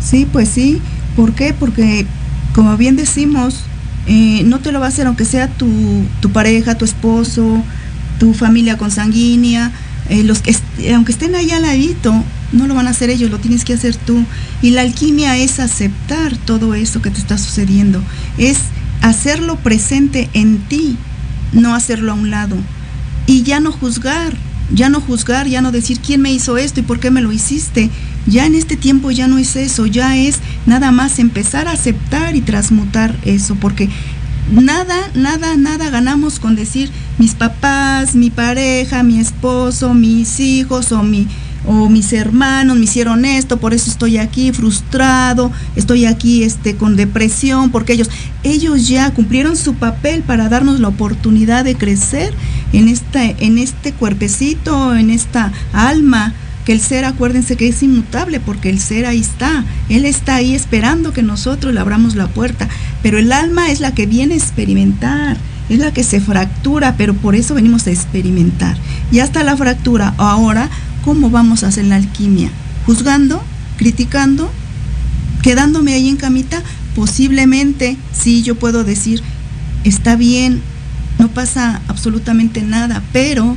[0.00, 0.80] Sí, pues sí.
[1.16, 1.54] ¿Por qué?
[1.58, 2.06] Porque,
[2.54, 3.64] como bien decimos,
[4.06, 5.68] eh, no te lo va a hacer aunque sea tu,
[6.20, 7.62] tu pareja, tu esposo,
[8.18, 9.72] tu familia consanguínea,
[10.08, 10.54] eh, los que
[10.94, 12.14] aunque estén ahí al ladito,
[12.52, 14.24] no lo van a hacer ellos, lo tienes que hacer tú.
[14.62, 18.02] Y la alquimia es aceptar todo eso que te está sucediendo,
[18.38, 18.58] es
[19.02, 20.96] hacerlo presente en ti,
[21.52, 22.56] no hacerlo a un lado.
[23.26, 24.34] Y ya no juzgar,
[24.72, 27.32] ya no juzgar, ya no decir quién me hizo esto y por qué me lo
[27.32, 27.90] hiciste.
[28.26, 32.34] Ya en este tiempo ya no es eso, ya es nada más empezar a aceptar
[32.34, 33.88] y transmutar eso, porque
[34.50, 41.02] nada, nada, nada ganamos con decir mis papás, mi pareja, mi esposo, mis hijos o
[41.02, 41.28] mi
[41.66, 46.96] o mis hermanos me hicieron esto, por eso estoy aquí frustrado, estoy aquí este con
[46.96, 48.10] depresión, porque ellos
[48.42, 52.32] ellos ya cumplieron su papel para darnos la oportunidad de crecer
[52.72, 56.34] en este en este cuerpecito, en esta alma
[56.66, 60.52] que el ser, acuérdense que es inmutable porque el ser ahí está, él está ahí
[60.52, 62.68] esperando que nosotros le abramos la puerta,
[63.02, 65.36] pero el alma es la que viene a experimentar,
[65.68, 68.76] es la que se fractura, pero por eso venimos a experimentar.
[69.12, 70.68] Y hasta la fractura, ahora,
[71.06, 72.50] ¿cómo vamos a hacer la alquimia?
[72.84, 73.40] ¿Juzgando?
[73.76, 74.50] ¿Criticando?
[75.40, 76.60] ¿Quedándome ahí en camita?
[76.96, 79.22] Posiblemente, sí, yo puedo decir,
[79.84, 80.60] está bien,
[81.20, 83.56] no pasa absolutamente nada, pero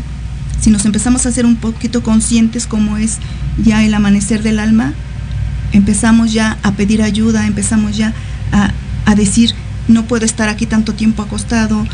[0.61, 3.17] si nos empezamos a ser un poquito conscientes como es
[3.65, 4.93] ya el amanecer del alma,
[5.73, 8.13] empezamos ya a pedir ayuda, empezamos ya
[8.51, 8.73] a,
[9.05, 9.55] a decir,
[9.87, 11.87] no puedo estar aquí tanto tiempo acostado,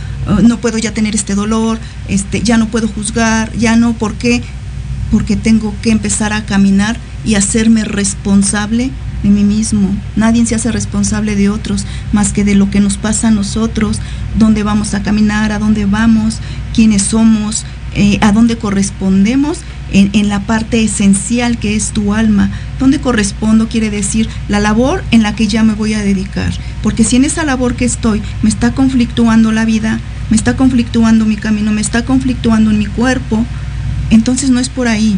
[0.44, 4.44] no puedo ya tener este dolor, este, ya no puedo juzgar, ya no, ¿por qué?
[5.12, 8.92] Porque tengo que empezar a caminar y hacerme responsable
[9.24, 9.90] de mí mismo.
[10.16, 14.00] Nadie se hace responsable de otros más que de lo que nos pasa a nosotros,
[14.38, 16.40] dónde vamos a caminar, a dónde vamos,
[16.74, 17.66] quiénes somos,
[17.96, 19.60] eh, a dónde correspondemos
[19.92, 22.52] en, en, la parte esencial que es tu alma.
[22.80, 23.70] ¿Dónde correspondo?
[23.70, 26.54] Quiere decir la labor en la que ya me voy a dedicar.
[26.84, 31.26] Porque si en esa labor que estoy me está conflictuando la vida, me está conflictuando
[31.26, 33.46] mi camino, me está conflictuando en mi cuerpo,
[34.10, 35.18] entonces no es por ahí.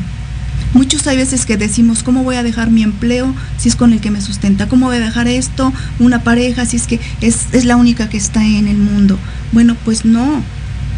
[0.74, 4.02] Muchos hay veces que decimos, ¿cómo voy a dejar mi empleo si es con el
[4.02, 4.68] que me sustenta?
[4.68, 8.18] ¿Cómo voy a dejar esto, una pareja, si es que es, es la única que
[8.18, 9.18] está en el mundo?
[9.54, 10.44] Bueno, pues no,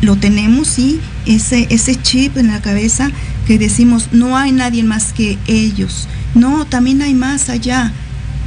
[0.01, 3.11] lo tenemos, sí, ese, ese chip en la cabeza
[3.45, 6.07] que decimos, no hay nadie más que ellos.
[6.35, 7.91] No, también hay más allá,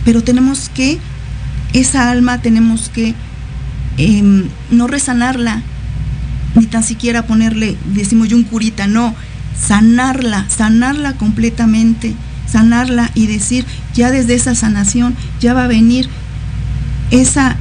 [0.05, 0.99] pero tenemos que,
[1.73, 3.15] esa alma tenemos que
[3.99, 5.63] eh, no resanarla,
[6.55, 9.15] ni tan siquiera ponerle, decimos yo, un curita, no,
[9.67, 12.15] sanarla, sanarla completamente,
[12.47, 16.09] sanarla y decir, ya desde esa sanación ya va a venir
[17.11, 17.57] esa,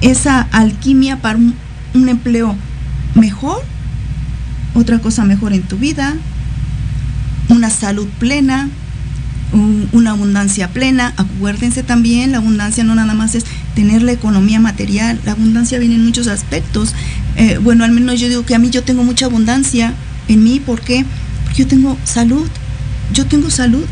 [0.00, 2.56] esa alquimia para un, empleo
[3.14, 3.62] mejor,
[4.74, 6.14] otra cosa mejor en tu vida,
[7.48, 8.68] una salud plena,
[9.52, 11.12] un, una abundancia plena.
[11.16, 15.96] Acuérdense también, la abundancia no nada más es tener la economía material, la abundancia viene
[15.96, 16.94] en muchos aspectos.
[17.36, 19.94] Eh, bueno, al menos yo digo que a mí yo tengo mucha abundancia
[20.32, 20.60] en mí.
[20.64, 21.04] Porque
[21.56, 22.46] yo tengo salud,
[23.12, 23.84] yo tengo salud,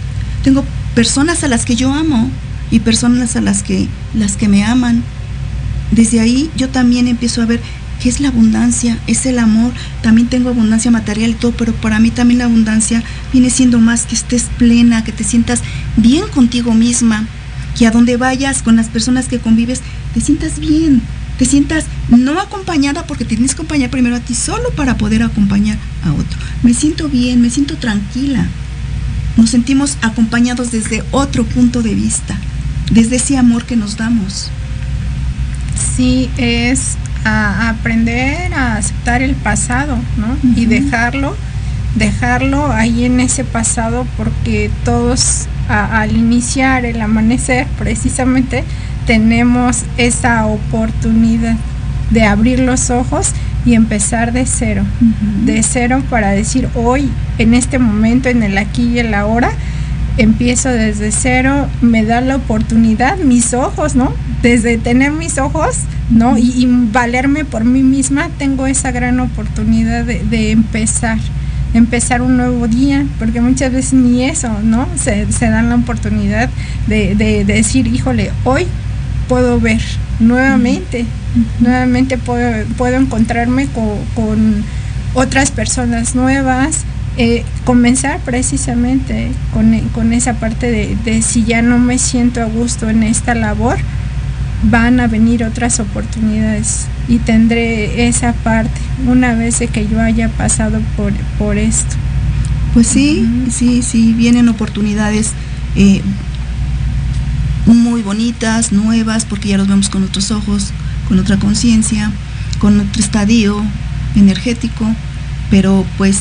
[0.42, 2.30] tengo personas a las que yo amo
[2.70, 5.02] y personas a las que, las que me aman.
[5.90, 7.60] Desde ahí yo también empiezo a ver
[8.00, 8.98] ¿Qué es la abundancia?
[9.06, 9.72] Es el amor.
[10.02, 14.06] También tengo abundancia material y todo, pero para mí también la abundancia viene siendo más
[14.06, 15.60] que estés plena, que te sientas
[15.98, 17.26] bien contigo misma,
[17.78, 19.82] que a donde vayas con las personas que convives,
[20.14, 21.02] te sientas bien,
[21.38, 25.76] te sientas no acompañada porque tienes que acompañar primero a ti solo para poder acompañar
[26.04, 26.38] a otro.
[26.62, 28.46] Me siento bien, me siento tranquila.
[29.36, 32.36] Nos sentimos acompañados desde otro punto de vista,
[32.90, 34.50] desde ese amor que nos damos.
[35.96, 40.26] Sí, es a aprender a aceptar el pasado, ¿no?
[40.26, 40.58] Uh -huh.
[40.58, 41.36] Y dejarlo,
[41.94, 48.64] dejarlo ahí en ese pasado porque todos a, al iniciar el amanecer precisamente
[49.06, 51.56] tenemos esa oportunidad
[52.10, 53.32] de abrir los ojos
[53.64, 55.44] y empezar de cero, uh -huh.
[55.44, 59.50] de cero para decir hoy, en este momento, en el aquí y el ahora,
[60.16, 64.12] empiezo desde cero, me da la oportunidad, mis ojos, ¿no?
[64.42, 65.76] Desde tener mis ojos,
[66.10, 66.36] ¿no?
[66.36, 71.18] Y, y valerme por mí misma, tengo esa gran oportunidad de, de, empezar,
[71.74, 74.88] empezar un nuevo día, porque muchas veces ni eso, ¿no?
[74.96, 76.50] Se, se dan la oportunidad
[76.86, 78.66] de, de, de, decir, híjole, hoy
[79.28, 79.80] puedo ver
[80.20, 81.06] nuevamente,
[81.60, 84.64] nuevamente puedo, puedo encontrarme con, con
[85.14, 86.84] otras personas nuevas,
[87.16, 92.44] eh, comenzar precisamente con, con esa parte de, de, si ya no me siento a
[92.44, 93.78] gusto en esta labor,
[94.62, 100.80] van a venir otras oportunidades y tendré esa parte una vez que yo haya pasado
[100.96, 101.96] por, por esto.
[102.74, 103.50] Pues sí, uh -huh.
[103.50, 105.32] sí, sí, vienen oportunidades
[105.76, 106.02] eh,
[107.66, 110.72] muy bonitas, nuevas, porque ya los vemos con otros ojos,
[111.08, 112.10] con otra conciencia,
[112.58, 113.62] con otro estadio
[114.16, 114.86] energético,
[115.50, 116.18] pero pues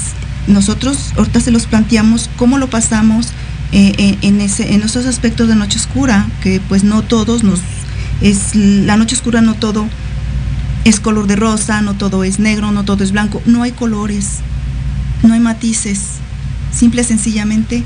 [0.48, 3.28] nosotros ahorita se los planteamos cómo lo pasamos
[3.72, 7.60] eh, en, ese, en esos aspectos de noche oscura, que pues no todos nos,
[8.22, 9.88] es la noche oscura no todo
[10.86, 14.38] es color de rosa, no todo es negro, no todo es blanco, no hay colores,
[15.24, 16.00] no hay matices,
[16.72, 17.84] simple y sencillamente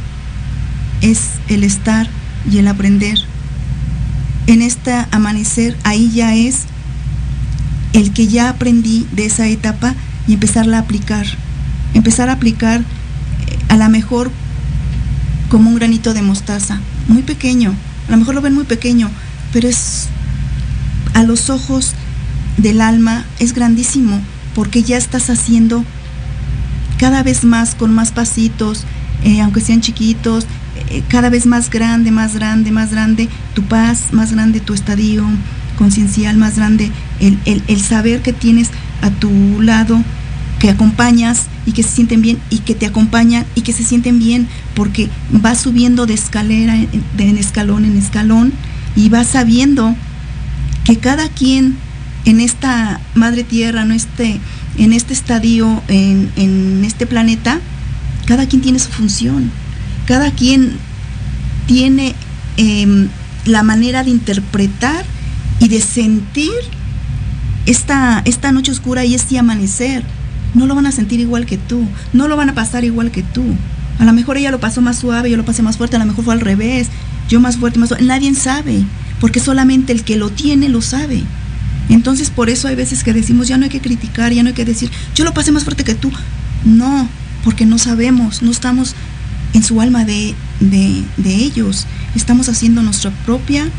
[1.02, 2.08] es el estar
[2.50, 3.18] y el aprender.
[4.48, 6.64] En este amanecer, ahí ya es
[7.94, 9.96] el que ya aprendí de esa etapa
[10.28, 11.26] y empezarla a aplicar.
[11.94, 12.84] Empezar a aplicar eh,
[13.70, 14.32] a lo mejor
[15.50, 17.74] como un granito de mostaza, muy pequeño.
[18.08, 19.10] A lo mejor lo ven muy pequeño,
[19.54, 20.08] pero es
[21.14, 21.94] a los ojos
[22.58, 24.20] del alma es grandísimo
[24.56, 25.84] porque ya estás haciendo
[26.98, 28.86] cada vez más con más pasitos,
[29.24, 30.46] eh, aunque sean chiquitos,
[31.08, 35.26] cada vez más grande, más grande, más grande tu paz, más grande tu estadio
[35.78, 38.70] conciencial, más grande el, el saber que tienes
[39.02, 40.02] a tu lado,
[40.60, 44.20] que acompañas y que se sienten bien y que te acompañan y que se sienten
[44.20, 46.76] bien porque vas subiendo de escalera,
[47.18, 48.54] de en escalón en escalón
[48.96, 49.96] y vas sabiendo
[50.86, 51.76] que cada quien
[52.26, 54.40] en esta madre tierra, no este,
[54.78, 57.60] en este estadio, en, en este planeta,
[58.26, 59.52] cada quien tiene su función,
[60.06, 60.78] cada quien
[61.68, 62.16] tiene
[62.58, 63.08] eh,
[63.46, 65.06] la manera de interpretar
[65.60, 66.52] y de sentir
[67.66, 70.04] esta, esta noche oscura y este amanecer.
[70.54, 73.24] No lo van a sentir igual que tú, no lo van a pasar igual que
[73.24, 73.44] tú.
[74.00, 76.06] A lo mejor ella lo pasó más suave, yo lo pasé más fuerte, a lo
[76.06, 76.89] mejor fue al revés,
[77.30, 78.04] yo más fuerte, más suave.
[78.04, 78.84] Nadie sabe,
[79.20, 81.24] porque solamente el que lo tiene lo sabe.
[81.89, 84.56] Entonces por eso hay veces que decimos, ya no hay que criticar, ya no hay
[84.56, 86.12] que decir, yo lo pasé más fuerte que tú.
[86.66, 87.10] No,
[87.44, 88.96] porque no sabemos, no estamos
[89.54, 91.86] en su alma de, de, ellos.
[92.16, 93.70] Estamos haciendo nuestra propia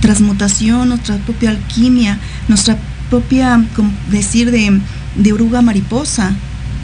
[0.00, 2.78] transmutación, nuestra propia alquimia, nuestra
[3.10, 4.80] propia, como decir, de,
[5.16, 6.32] de oruga mariposa.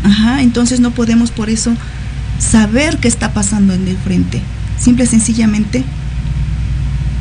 [0.03, 1.75] Ajá, entonces no podemos por eso
[2.39, 4.43] saber qué está pasando en el frente.
[4.79, 5.85] Simple y sencillamente,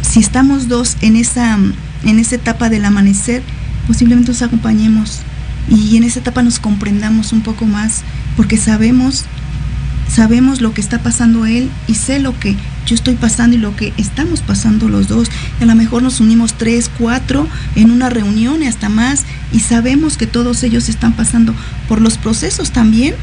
[0.01, 1.57] si estamos dos en esa,
[2.03, 3.41] en esa etapa del amanecer,
[3.87, 5.19] posiblemente nos acompañemos
[5.69, 8.01] y en esa etapa nos comprendamos un poco más,
[8.35, 9.25] porque sabemos,
[10.07, 13.75] sabemos lo que está pasando él y sé lo que yo estoy pasando y lo
[13.75, 15.29] que estamos pasando los dos.
[15.61, 20.17] A lo mejor nos unimos tres, cuatro en una reunión y hasta más y sabemos
[20.17, 21.55] que todos ellos están pasando
[21.87, 23.15] por los procesos también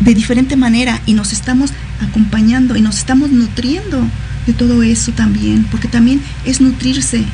[0.00, 4.06] de diferente manera y nos estamos acompañando y nos estamos nutriendo
[4.46, 7.24] de todo eso también, porque también es nutrirse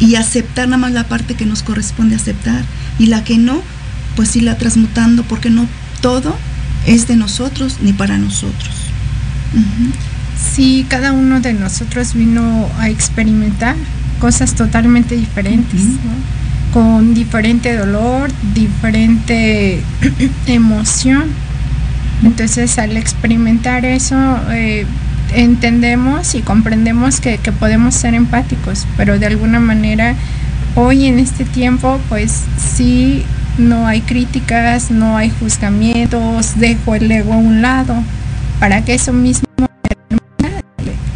[0.00, 2.64] y aceptar nada más la parte que nos corresponde aceptar
[2.98, 3.62] y la que no,
[4.16, 5.68] pues irla transmutando, porque no
[6.00, 6.36] todo
[6.86, 8.74] es de nosotros ni para nosotros.
[10.54, 13.76] Sí, cada uno de nosotros vino a experimentar
[14.18, 16.04] cosas totalmente diferentes, uh -huh.
[16.04, 16.44] ¿no?
[16.74, 19.80] con diferente dolor, diferente
[20.46, 21.26] emoción.
[22.24, 24.16] Entonces al experimentar eso,
[24.50, 24.84] eh,
[25.34, 30.14] entendemos y comprendemos que, que, podemos ser empáticos, pero de alguna manera
[30.74, 32.40] hoy en este tiempo pues
[32.74, 33.24] sí
[33.58, 37.94] no hay críticas, no hay juzgamientos, dejo el ego a un lado
[38.60, 39.44] para que eso mismo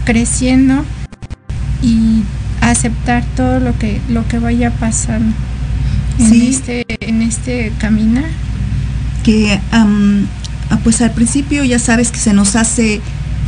[0.04, 0.84] creciendo
[1.82, 2.22] y
[2.60, 5.34] aceptar todo lo que lo que vaya pasando
[6.18, 6.48] en Sí.
[6.48, 8.24] este en este caminar.
[9.22, 9.86] que ah,
[10.84, 13.00] pues al principio ya sabes que se nos hace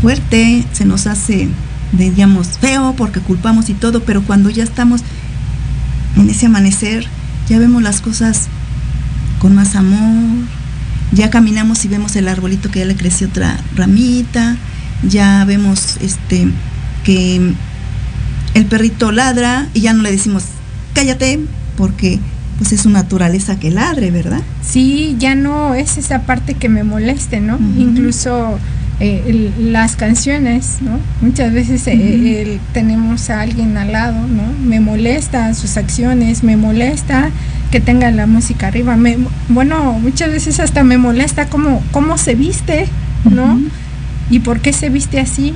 [0.03, 1.49] fuerte, se nos hace,
[1.93, 5.03] digamos, feo porque culpamos y todo, pero cuando ya estamos
[6.17, 7.07] en ese amanecer,
[7.49, 8.49] ya vemos las cosas
[9.41, 10.45] con más amor,
[11.13, 14.57] ya caminamos y vemos el arbolito que ya le creció otra ramita,
[15.03, 16.47] ya vemos este
[17.03, 17.55] que
[18.55, 20.45] el perrito ladra y ya no le decimos
[20.95, 21.41] cállate
[21.77, 22.21] porque
[22.59, 24.43] pues es su naturaleza que ladre, ¿verdad?
[24.63, 27.57] Sí, ya no es esa parte que me moleste, ¿no?
[27.57, 27.81] Uh -huh.
[27.81, 28.59] Incluso
[29.01, 31.01] eh, el, las canciones, ¿no?
[31.23, 32.01] Muchas veces uh -huh.
[32.01, 34.43] eh, el, tenemos a alguien al lado, ¿no?
[34.63, 37.31] Me molesta sus acciones, me molesta
[37.71, 39.17] que tenga la música arriba, me,
[39.49, 42.89] bueno, muchas veces hasta me molesta cómo, cómo se viste,
[43.25, 43.55] ¿no?
[43.55, 43.69] Uh -huh.
[44.31, 45.55] ¿Y por qué se viste así?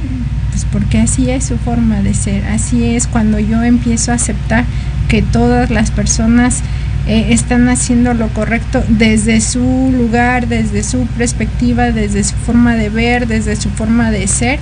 [0.51, 4.65] Pues porque así es su forma de ser, así es cuando yo empiezo a aceptar
[5.09, 6.63] que todas las personas
[7.07, 12.89] eh, están haciendo lo correcto desde su lugar, desde su perspectiva, desde su forma de
[12.89, 14.59] ver, desde su forma de ser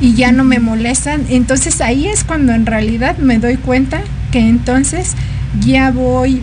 [0.00, 1.22] y ya no me molestan.
[1.28, 4.00] Entonces ahí es cuando en realidad me doy cuenta
[4.32, 5.14] que entonces
[5.60, 6.42] ya voy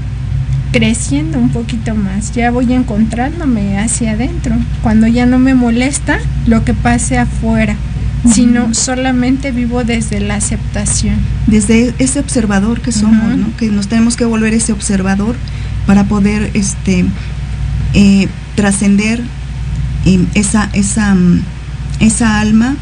[0.71, 6.17] creciendo un poquito más, ya voy encontrándome hacia adentro, cuando ya no me molesta
[6.47, 7.75] lo que pase afuera
[8.33, 11.15] sino solamente vivo desde la aceptación.
[11.47, 13.37] Desde ese observador que somos, uh -huh.
[13.37, 13.57] ¿no?
[13.57, 15.35] Que nos tenemos que volver ese observador
[15.85, 17.05] para poder este
[17.93, 19.21] eh, trascender
[20.05, 21.15] eh, esa, esa,
[21.99, 22.75] esa alma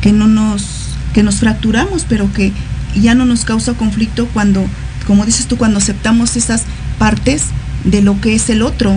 [0.00, 2.52] que no nos, que nos fracturamos, pero que
[2.94, 4.64] ya no nos causa conflicto cuando,
[5.06, 6.64] como dices tú, cuando aceptamos esas
[6.98, 7.44] partes
[7.84, 8.94] de lo que es el otro.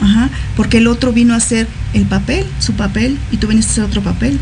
[0.00, 3.70] Ajá, porque el otro vino a hacer el papel, su papel, y tú vienes a
[3.70, 4.38] hacer otro papel.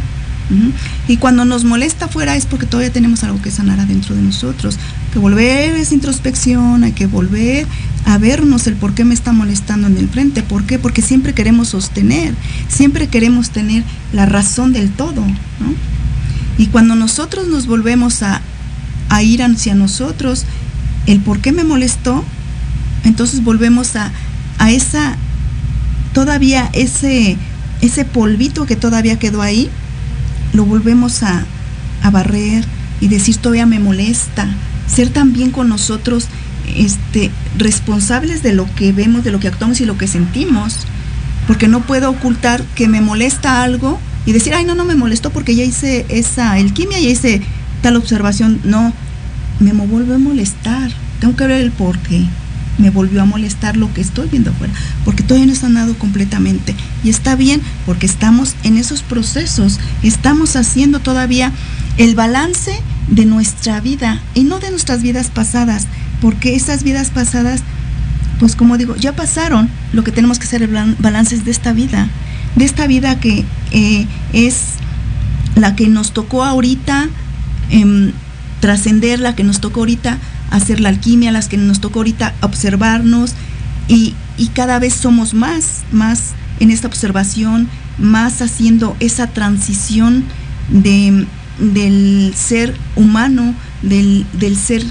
[1.08, 4.78] Y cuando nos molesta afuera es porque todavía tenemos algo que sanar adentro de nosotros.
[5.12, 7.66] Que volver a esa introspección, hay que volver
[8.04, 10.42] a vernos el por qué me está molestando en el frente.
[10.42, 10.78] ¿Por qué?
[10.78, 12.34] Porque siempre queremos sostener,
[12.68, 15.24] siempre queremos tener la razón del todo.
[16.58, 18.42] Y cuando nosotros nos volvemos a,
[19.08, 20.44] a ir hacia nosotros,
[21.06, 22.24] el por qué me molestó,
[23.04, 24.12] entonces volvemos a,
[24.58, 25.16] a esa,
[26.12, 27.36] todavía ese,
[27.80, 29.70] ese polvito que todavía quedó ahí,
[30.52, 31.44] lo volvemos a,
[32.02, 32.64] a barrer
[33.00, 34.48] y decir todavía me molesta.
[34.86, 36.28] Ser también con nosotros
[36.76, 40.80] este, responsables de lo que vemos, de lo que actuamos y lo que sentimos.
[41.46, 45.30] Porque no puedo ocultar que me molesta algo y decir, ay, no, no me molestó
[45.30, 47.42] porque ya hice esa alquimia, ya hice
[47.82, 48.60] tal observación.
[48.64, 48.92] No,
[49.58, 50.90] me volvió a molestar.
[51.20, 52.26] Tengo que ver el por qué.
[52.78, 54.72] Me volvió a molestar lo que estoy viendo afuera,
[55.04, 56.74] porque todavía no he sanado completamente.
[57.04, 61.52] Y está bien, porque estamos en esos procesos, estamos haciendo todavía
[61.98, 62.72] el balance
[63.08, 65.86] de nuestra vida y no de nuestras vidas pasadas,
[66.20, 67.60] porque esas vidas pasadas,
[68.38, 69.68] pues como digo, ya pasaron.
[69.92, 72.08] Lo que tenemos que hacer el balan- balance de esta vida,
[72.56, 74.56] de esta vida que eh, es
[75.56, 77.08] la que nos tocó ahorita
[77.70, 78.12] em,
[78.60, 80.18] trascender, la que nos tocó ahorita
[80.52, 83.34] hacer la alquimia, las que nos tocó ahorita observarnos
[83.88, 90.24] y, y cada vez somos más, más en esta observación, más haciendo esa transición
[90.68, 91.26] de,
[91.58, 94.84] del ser humano, del, del ser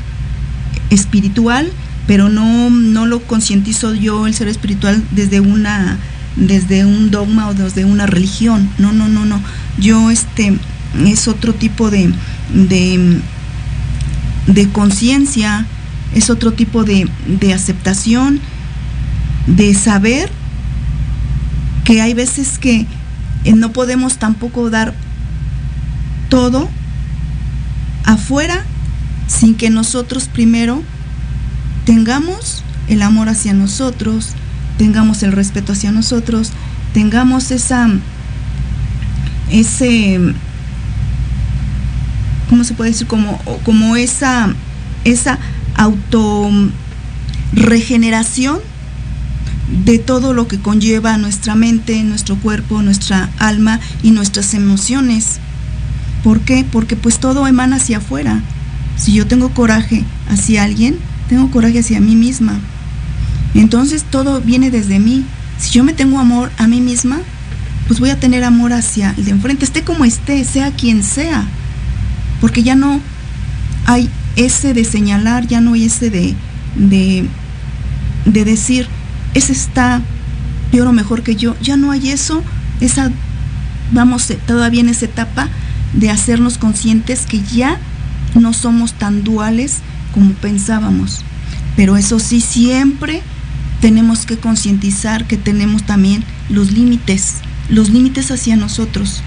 [0.89, 1.71] espiritual,
[2.07, 5.97] pero no, no lo concientizo yo el ser espiritual desde una
[6.35, 8.69] desde un dogma o desde una religión.
[8.77, 9.41] No, no, no, no.
[9.77, 10.57] Yo este
[11.05, 12.11] es otro tipo de,
[12.53, 13.19] de,
[14.47, 15.65] de conciencia,
[16.13, 18.39] es otro tipo de, de aceptación,
[19.47, 20.29] de saber
[21.83, 22.85] que hay veces que
[23.43, 24.93] eh, no podemos tampoco dar
[26.29, 26.69] todo
[28.05, 28.63] afuera
[29.27, 30.83] sin que nosotros primero
[31.85, 34.29] tengamos el amor hacia nosotros,
[34.77, 36.51] tengamos el respeto hacia nosotros,
[36.93, 37.89] tengamos esa
[39.49, 40.19] ese
[42.51, 43.07] ¿cómo se puede decir?
[43.07, 44.53] como, como esa
[45.05, 45.39] esa
[45.75, 46.49] auto
[47.53, 48.59] regeneración
[49.85, 55.39] de todo lo que conlleva nuestra mente, nuestro cuerpo, nuestra alma y nuestras emociones.
[56.25, 56.65] ¿Por qué?
[56.69, 58.41] Porque pues todo emana hacia afuera.
[58.97, 60.97] Si yo tengo coraje hacia alguien,
[61.29, 62.59] tengo coraje hacia mí misma.
[63.55, 65.23] Entonces todo viene desde mí.
[65.57, 67.21] Si yo me tengo amor a mí misma,
[67.87, 71.47] pues voy a tener amor hacia el de enfrente, esté como esté, sea quien sea.
[72.41, 72.99] Porque ya no
[73.85, 76.35] hay ese de señalar, ya no hay ese de,
[76.75, 77.25] de,
[78.25, 78.87] de decir,
[79.33, 80.01] ese está
[80.71, 81.55] peor o mejor que yo.
[81.61, 82.43] Ya no hay eso,
[82.79, 83.11] esa,
[83.91, 85.49] vamos eh, todavía en esa etapa
[85.93, 87.79] de hacernos conscientes que ya
[88.35, 89.77] no somos tan duales
[90.13, 91.23] como pensábamos.
[91.75, 93.21] Pero eso sí, siempre
[93.81, 97.35] tenemos que concientizar que tenemos también los límites,
[97.69, 99.23] los límites hacia nosotros,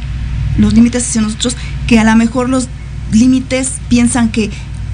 [0.59, 1.57] los límites hacia nosotros,
[1.87, 2.69] que a lo mejor los
[3.15, 4.51] límites piensan que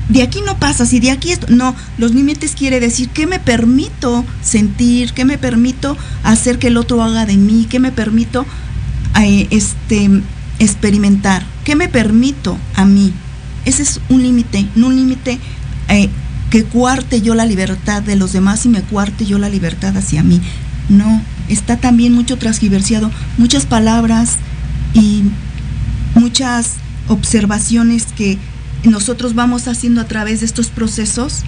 [0.08, 3.38] de aquí no pasa, si de aquí esto, no, los límites quiere decir que me
[3.38, 8.44] permito sentir, que me permito hacer que el otro haga de mí, que me permito
[9.20, 10.10] eh, este
[10.58, 13.12] experimentar, que me permito a mí.
[13.64, 15.38] Ese es un límite, no un límite
[15.88, 16.08] eh,
[16.50, 20.24] que cuarte yo la libertad de los demás y me cuarte yo la libertad hacia
[20.24, 20.40] mí.
[20.88, 24.38] No, está también mucho transgiversiado, muchas palabras
[24.92, 25.22] y
[26.14, 26.74] muchas
[27.10, 28.38] observaciones que
[28.84, 31.42] nosotros vamos haciendo a través de estos procesos,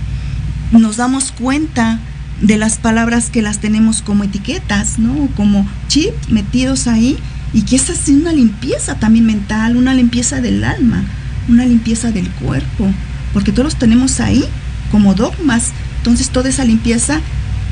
[0.72, 2.00] nos damos cuenta
[2.40, 5.28] de las palabras que las tenemos como etiquetas, ¿no?
[5.36, 7.16] Como chip metidos ahí
[7.54, 11.04] y que esa es una limpieza también mental, una limpieza del alma,
[11.48, 12.90] una limpieza del cuerpo,
[13.32, 14.44] porque todos los tenemos ahí
[14.90, 15.70] como dogmas.
[15.98, 17.20] Entonces toda esa limpieza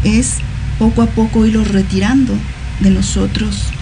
[0.04, 0.34] es
[0.78, 2.34] poco a poco irlos retirando
[2.80, 3.72] de nosotros.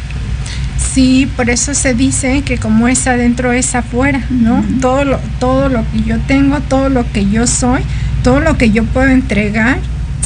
[0.92, 4.64] Sí, por eso se dice que como es adentro es afuera, ¿no?
[4.80, 7.82] Todo lo todo lo que yo tengo, todo lo que yo soy,
[8.22, 9.78] todo lo que yo puedo entregar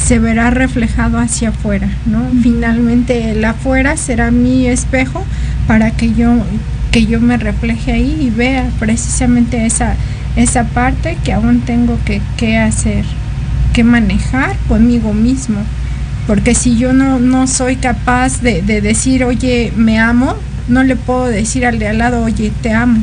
[0.03, 2.21] se verá reflejado hacia afuera, ¿no?
[2.41, 5.25] Finalmente el afuera será mi espejo
[5.67, 6.33] para que yo
[6.91, 9.95] que yo me refleje ahí y vea precisamente esa
[10.35, 13.05] esa parte que aún tengo que, que hacer,
[13.73, 15.59] que manejar conmigo mismo.
[16.27, 20.35] Porque si yo no, no soy capaz de, de decir, oye, me amo,
[20.67, 23.01] no le puedo decir al de al lado, oye, te amo.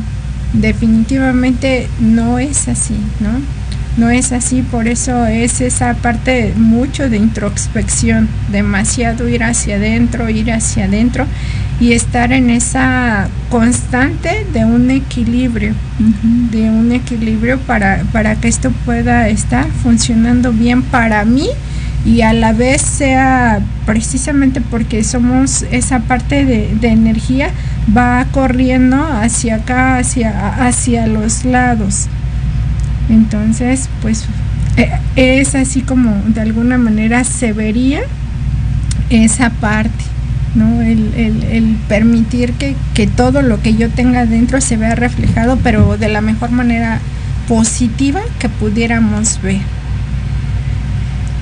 [0.53, 3.29] Definitivamente no es así, ¿no?
[3.97, 10.29] no es así, por eso es esa parte mucho de introspección, demasiado ir hacia adentro,
[10.29, 11.25] ir hacia adentro
[11.79, 15.73] y estar en esa constante de un equilibrio,
[16.51, 21.49] de un equilibrio para, para que esto pueda estar funcionando bien para mí
[22.05, 27.51] y a la vez sea precisamente porque somos esa parte de, de energía
[27.95, 32.07] va corriendo hacia acá, hacia, hacia los lados.
[33.09, 34.25] Entonces, pues
[34.77, 38.01] eh, es así como de alguna manera se vería
[39.09, 40.03] esa parte,
[40.55, 40.81] ¿no?
[40.81, 45.97] El, el, permitir que, que, todo lo que yo tenga dentro se vea reflejado, pero
[45.97, 46.99] de la mejor manera
[47.47, 49.61] positiva que pudiéramos ver.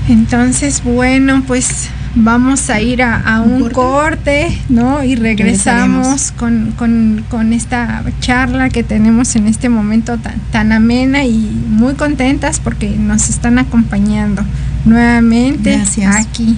[0.10, 4.48] Entonces, bueno, pues vamos a ir a, a un, un, corte?
[4.50, 5.04] corte, ¿no?
[5.04, 11.26] Y regresamos con, con, con, esta charla que tenemos en este momento tan, tan, amena
[11.26, 11.38] y
[11.68, 14.44] muy contentas porque nos están acompañando
[14.86, 16.16] nuevamente Gracias.
[16.16, 16.58] aquí.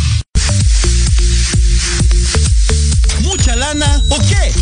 [3.51, 4.53] ¿Mucha lana o qué?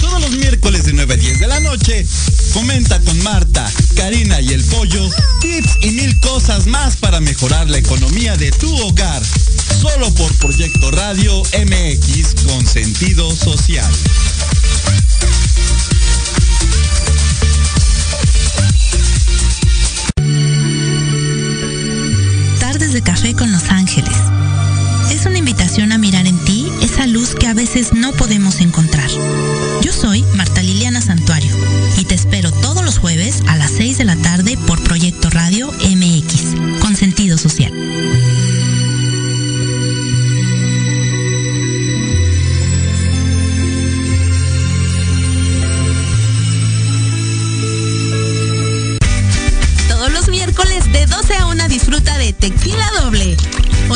[0.00, 2.06] Todos los miércoles de 9 a 10 de la noche,
[2.52, 5.10] comenta con Marta, Karina y el Pollo
[5.40, 9.20] tips y mil cosas más para mejorar la economía de tu hogar.
[9.80, 13.90] Solo por Proyecto Radio MX con sentido social.
[22.60, 24.16] Tardes de café con Los Ángeles.
[25.10, 26.31] Es una invitación a mirar en
[26.92, 29.08] esa luz que a veces no podemos encontrar.
[29.80, 31.50] Yo soy Marta Liliana Santuario
[31.96, 35.72] y te espero todos los jueves a las 6 de la tarde por Proyecto Radio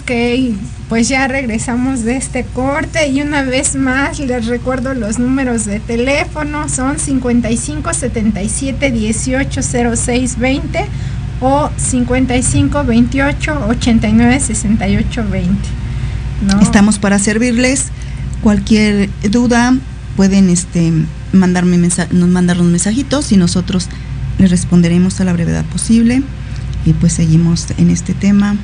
[0.00, 0.10] Ok,
[0.88, 5.78] pues ya regresamos de este corte y una vez más les recuerdo los números de
[5.80, 9.60] teléfono son 55 77 18
[9.96, 10.86] 06 20
[11.40, 15.54] o 55 28 89 68 20.
[16.46, 16.60] ¿no?
[16.60, 17.86] Estamos para servirles.
[18.42, 19.74] Cualquier duda
[20.16, 20.92] pueden este
[21.32, 23.88] mandarme mensa mandar los mensajitos y nosotros
[24.38, 26.22] les responderemos a la brevedad posible
[26.84, 28.56] y pues seguimos en este tema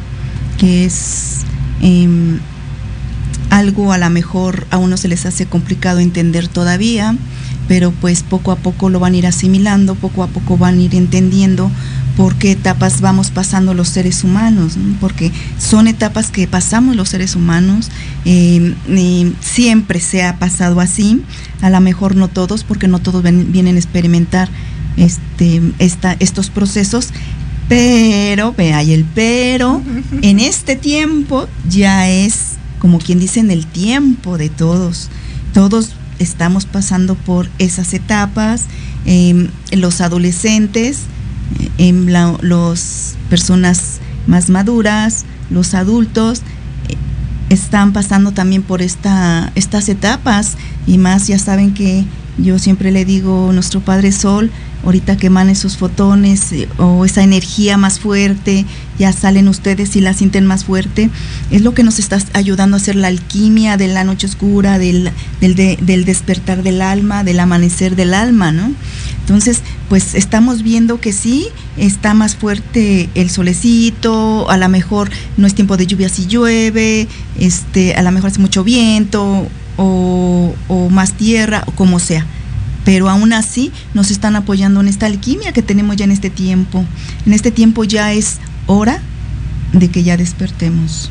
[0.59, 1.42] que es
[1.82, 2.38] eh,
[3.50, 7.16] algo a lo mejor a uno se les hace complicado entender todavía,
[7.68, 10.82] pero pues poco a poco lo van a ir asimilando, poco a poco van a
[10.82, 11.70] ir entendiendo
[12.16, 14.96] por qué etapas vamos pasando los seres humanos, ¿no?
[15.00, 17.90] porque son etapas que pasamos los seres humanos,
[18.24, 18.74] eh,
[19.40, 21.22] siempre se ha pasado así,
[21.61, 24.48] a lo mejor no todos, porque no todos vienen a experimentar
[24.96, 27.11] este, esta, estos procesos,
[27.68, 29.82] pero, hay el pero,
[30.22, 35.08] en este tiempo ya es, como quien dice, en el tiempo de todos.
[35.52, 38.64] Todos estamos pasando por esas etapas,
[39.04, 41.00] em, los adolescentes,
[41.78, 46.40] en las personas más maduras, los adultos,
[46.88, 46.96] eh,
[47.50, 50.56] están pasando también por esta, estas etapas.
[50.86, 52.04] Y más ya saben que
[52.38, 54.50] yo siempre le digo, nuestro Padre Sol,
[54.87, 58.64] ahorita que emanen sus fotones eh, o esa energía más fuerte,
[58.99, 61.11] ya salen ustedes y la sienten más fuerte,
[61.51, 65.11] es lo que nos está ayudando a hacer la alquimia de la noche oscura, del,
[65.41, 68.72] del, despertar del alma, del amanecer del alma, ¿no?
[69.20, 75.47] Entonces, pues estamos viendo que sí, está más fuerte el solecito, a lo mejor no
[75.47, 77.09] es tiempo de lluvia si llueve,
[77.39, 82.26] este, a lo mejor hace mucho viento, o, más tierra o como sea.
[82.87, 86.87] Pero aún así nos están apoyando en esta alquimia que tenemos ya en este tiempo.
[87.26, 89.03] En este tiempo ya es hora
[89.72, 91.11] de que ya despertemos.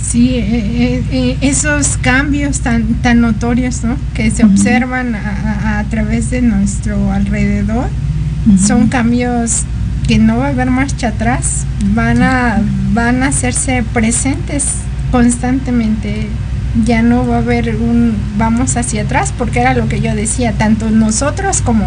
[0.00, 3.80] Sí, eh, eh, eh, esos cambios tan, tan notorios
[4.14, 7.88] que se observan a, través de nuestro alrededor
[8.64, 9.62] son cambios
[10.06, 14.66] que no va a haber marcha atrás, van a, van a hacerse presentes
[15.10, 16.28] constantemente
[16.84, 20.52] ya no va a haber un vamos hacia atrás, porque era lo que yo decía,
[20.52, 21.84] tanto nosotros como,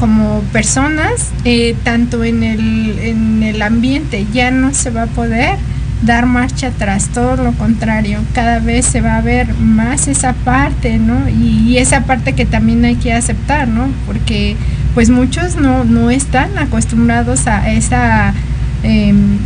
[0.00, 5.56] como personas, eh, tanto en el, en el ambiente, ya no se va a poder
[6.02, 10.98] dar marcha atrás, todo lo contrario, cada vez se va a ver más esa parte,
[10.98, 11.28] ¿no?
[11.28, 13.88] Y, esa parte que también hay que aceptar, ¿no?
[14.06, 14.56] Porque
[14.94, 18.34] pues muchos no, no están acostumbrados a esa...
[18.82, 19.38] Em,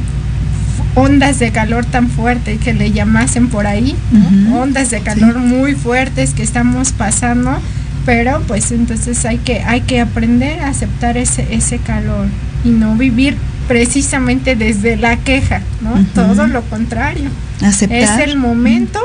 [0.95, 3.95] ondas de calor tan fuerte que le llamasen por ahí,
[4.53, 7.59] ondas de calor muy fuertes que estamos pasando,
[8.05, 12.27] pero pues entonces hay que, hay que aprender a aceptar ese, ese calor
[12.65, 13.37] y no vivir
[13.69, 16.05] precisamente desde la queja, ¿no?
[16.15, 17.31] Todo lo contrario.
[17.63, 18.21] Aceptar.
[18.21, 18.99] Es el momento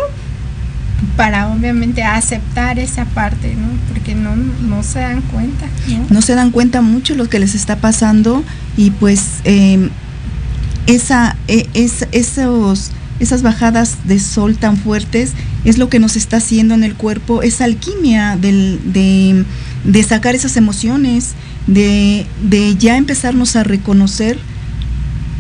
[1.16, 3.68] para obviamente aceptar esa parte, ¿no?
[3.88, 5.68] Porque no, no se dan cuenta.
[6.10, 6.22] ¿no?
[6.22, 8.44] se dan cuenta mucho lo que les está pasando
[8.76, 9.90] y pues eh,
[10.88, 15.34] esa, e, esos, esas bajadas de sol tan fuertes
[15.66, 19.46] es lo que nos está haciendo en el cuerpo, esa alquimia de,
[20.08, 21.34] sacar esas emociones,
[21.68, 22.26] de,
[22.80, 24.40] ya empezarnos a reconocer.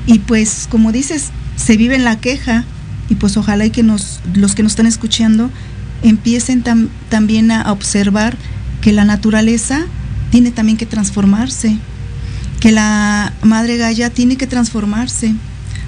[0.05, 2.65] Y pues como dices, se vive en la queja
[3.09, 5.49] y pues ojalá y que nos, los que nos están escuchando
[6.03, 6.63] empiecen
[7.09, 8.37] también a observar
[8.81, 9.85] que la naturaleza
[10.29, 11.77] tiene también que transformarse
[12.59, 15.33] que la madre Gaia tiene que transformarse,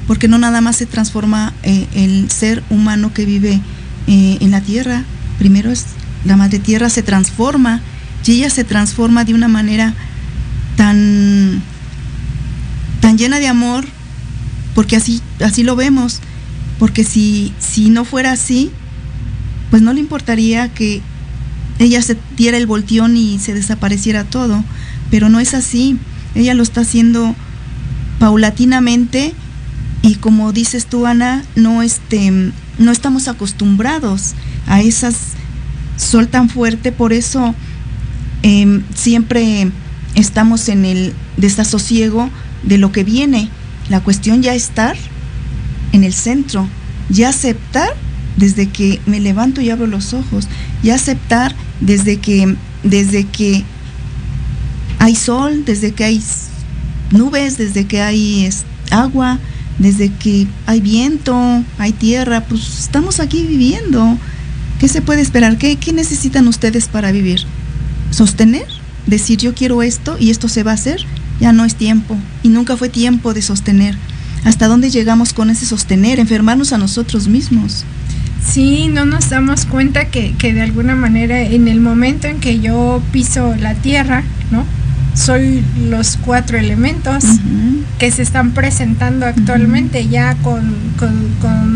[0.08, 3.60] porque no nada más se transforma eh, el ser humano que vive
[4.08, 5.04] eh, en la tierra,
[5.38, 5.86] primero es
[6.26, 7.82] la madre tierra se transforma
[8.26, 9.96] y ella se transforma de una manera
[10.76, 11.62] tan
[13.00, 13.86] tan llena de amor,
[14.76, 16.20] porque así así lo vemos,
[16.78, 18.72] porque si si no fuera así,
[19.72, 21.02] pues no le importaría que
[21.80, 24.64] ella se diera el volteón y se desapareciera todo,
[25.10, 25.98] pero no es así
[26.36, 27.36] ella lo está haciendo
[28.20, 29.34] paulatinamente
[30.02, 32.32] y como dices tú, Ana, no, este,
[32.78, 34.34] no estamos acostumbrados
[34.68, 35.16] a esas
[35.98, 37.54] sol tan fuerte, por eso
[38.42, 39.70] em, siempre
[40.16, 42.30] estamos en el desasosiego
[42.64, 43.50] de lo que viene.
[43.90, 44.96] La cuestión ya estar
[45.92, 46.68] en el centro,
[47.10, 47.90] ya aceptar
[48.38, 50.48] desde que me levanto y abro los ojos,
[50.82, 53.66] ya aceptar desde que, desde que
[55.10, 56.22] hay sol, desde que hay
[57.10, 58.48] nubes, desde que hay
[58.92, 59.40] agua,
[59.80, 61.36] desde que hay viento,
[61.80, 64.20] hay tierra, pues estamos aquí viviendo.
[64.80, 65.58] ¿Qué se puede esperar?
[65.58, 67.42] ¿Qué, necesitan ustedes para vivir?
[68.12, 68.68] ¿Sostener?
[69.08, 71.04] Decir yo quiero esto y esto se va a hacer.
[71.42, 73.98] Ya no es tiempo y nunca fue tiempo de sostener.
[74.46, 76.20] ¿Hasta dónde llegamos con ese sostener?
[76.20, 77.84] Enfermarnos a nosotros mismos.
[78.46, 82.60] Sí, no nos damos cuenta que, que de alguna manera en el momento en que
[82.60, 84.66] yo piso la tierra, ¿no?
[85.20, 87.26] Soy los cuatro elementos
[87.98, 90.64] que se están presentando actualmente ya con,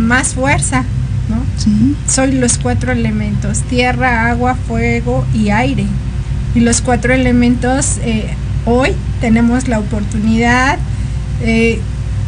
[0.07, 0.85] más fuerza.
[1.29, 1.43] ¿no?
[2.09, 5.85] Soy los cuatro elementos, tierra, agua, fuego y aire.
[6.55, 8.33] Y los cuatro elementos eh,
[8.65, 10.77] hoy tenemos la oportunidad,
[11.41, 11.81] eh,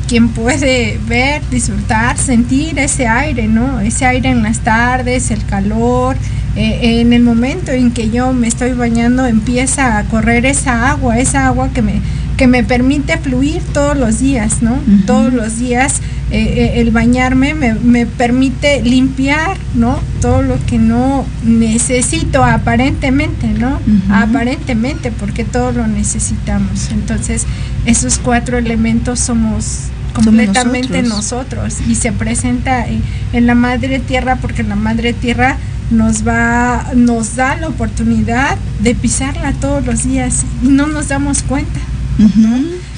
[0.07, 3.79] quien puede ver, disfrutar, sentir ese aire, ¿no?
[3.79, 6.15] Ese aire en las tardes, el calor,
[6.55, 11.19] eh, en el momento en que yo me estoy bañando empieza a correr esa agua,
[11.19, 12.01] esa agua que me,
[12.37, 14.77] que me permite fluir todos los días, ¿no?
[15.05, 16.01] Todos los días
[16.31, 19.99] eh, eh, el bañarme me, permite limpiar, ¿no?
[20.21, 23.79] Todo lo que no necesito aparentemente, ¿no?
[24.09, 26.89] Aparentemente, porque todo lo necesitamos.
[26.91, 27.45] Entonces,
[27.85, 31.76] esos cuatro elementos somos completamente nosotros.
[31.88, 35.57] y se presenta en, la madre tierra porque la madre tierra
[35.91, 41.43] nos va, nos da la oportunidad de pisarla todos los días y no nos damos
[41.43, 41.80] cuenta.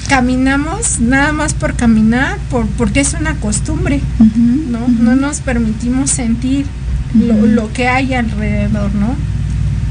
[0.08, 4.00] Caminamos nada más por caminar, por, porque es una costumbre,
[4.70, 4.86] ¿no?
[4.88, 6.64] No nos permitimos sentir
[7.14, 9.16] lo, lo, que hay alrededor, ¿no?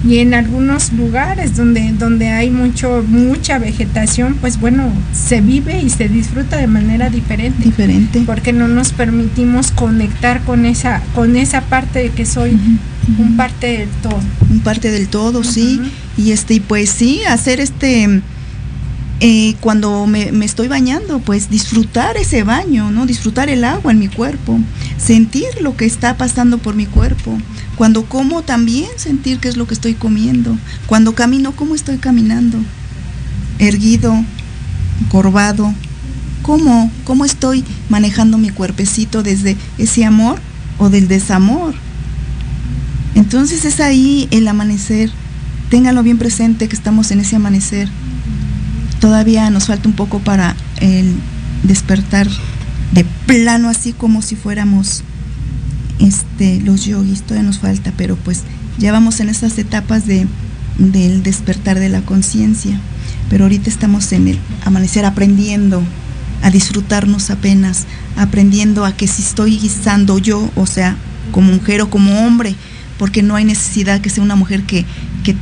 [0.03, 5.89] Y en algunos lugares donde, donde hay mucho, mucha vegetación, pues bueno, se vive y
[5.89, 7.63] se disfruta de manera diferente.
[7.63, 8.23] Diferente.
[8.25, 12.57] Porque no nos permitimos conectar con esa, con esa parte de que soy
[13.17, 14.19] un parte del todo.
[14.49, 15.81] Un parte del todo, sí.
[16.17, 18.21] Y este, y pues sí, hacer este
[19.19, 23.07] eh, cuando me, estoy bañando, pues disfrutar ese baño, ¿no?
[23.07, 24.59] Disfrutar el agua en mi cuerpo,
[24.97, 27.35] sentir lo que está pasando por mi cuerpo.
[27.75, 30.55] Cuando como también sentir qué es lo que estoy comiendo.
[30.85, 32.59] Cuando camino, cómo estoy caminando.
[33.57, 34.23] Erguido,
[35.09, 35.73] corvado.
[36.43, 36.91] ¿Cómo?
[37.03, 40.39] ¿Cómo estoy manejando mi cuerpecito desde ese amor
[40.77, 41.73] o del desamor?
[43.15, 45.09] Entonces es ahí el amanecer.
[45.71, 47.89] Ténganlo bien presente que estamos en ese amanecer
[48.99, 51.15] todavía nos falta un poco para el
[51.63, 52.27] despertar
[52.93, 55.03] de plano, así como si fuéramos
[55.99, 58.43] este, los yogis, todavía nos falta, pero pues
[58.77, 60.27] ya vamos en esas etapas de,
[60.77, 62.79] del despertar de la conciencia.
[63.29, 65.83] Pero ahorita estamos en el amanecer aprendiendo
[66.43, 67.85] a disfrutarnos apenas,
[68.15, 70.95] aprendiendo a que si estoy guisando yo, o sea,
[71.31, 72.55] como mujer o como hombre,
[72.97, 74.85] porque no hay necesidad que sea una mujer que,
[75.23, 75.35] que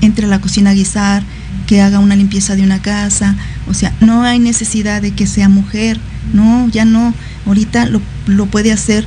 [0.00, 1.22] entre a la cocina a guisar,
[1.70, 3.36] que haga una limpieza de una casa,
[3.68, 6.00] o sea, no hay necesidad de que sea mujer,
[6.34, 7.14] no, ya no,
[7.46, 9.06] ahorita lo, lo puede hacer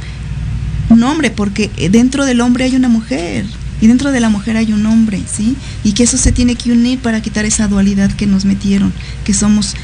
[0.87, 3.43] un hombre, porque dentro del hombre hay una mujer,
[3.81, 5.57] y dentro de la mujer hay un hombre, ¿sí?
[5.83, 8.93] Y que eso se tiene que unir para quitar esa dualidad que nos metieron,
[9.25, 9.75] que somos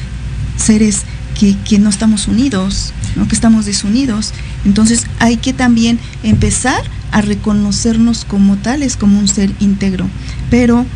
[0.56, 1.02] seres
[1.38, 3.28] que, que, no estamos unidos, ¿no?
[3.28, 4.32] que estamos desunidos.
[4.64, 10.08] Entonces hay que también empezar a reconocernos como tales, como un ser íntegro.
[10.48, 10.86] Pero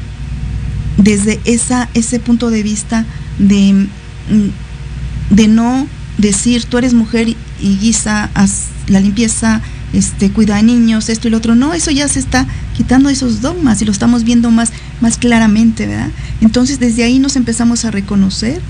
[0.97, 3.05] desde esa, ese punto de vista
[3.39, 3.89] de,
[4.31, 5.87] mm, de no
[6.19, 7.37] decir tú eres mujer y
[7.79, 9.61] guisa, haz la limpieza,
[9.93, 11.55] este, cuida a niños, esto y lo otro.
[11.55, 14.71] No, eso ya se está quitando esos dogmas y lo estamos viendo más,
[15.01, 16.11] más claramente, ¿verdad?
[16.41, 18.61] Entonces desde ahí nos empezamos a reconocer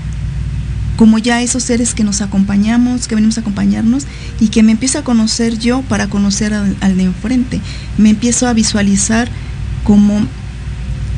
[0.95, 4.05] como ya esos seres que nos acompañamos, que venimos a acompañarnos
[4.39, 7.59] y que me empiezo a conocer yo para conocer al, al de enfrente.
[7.97, 9.29] Me empiezo a visualizar
[9.83, 10.25] como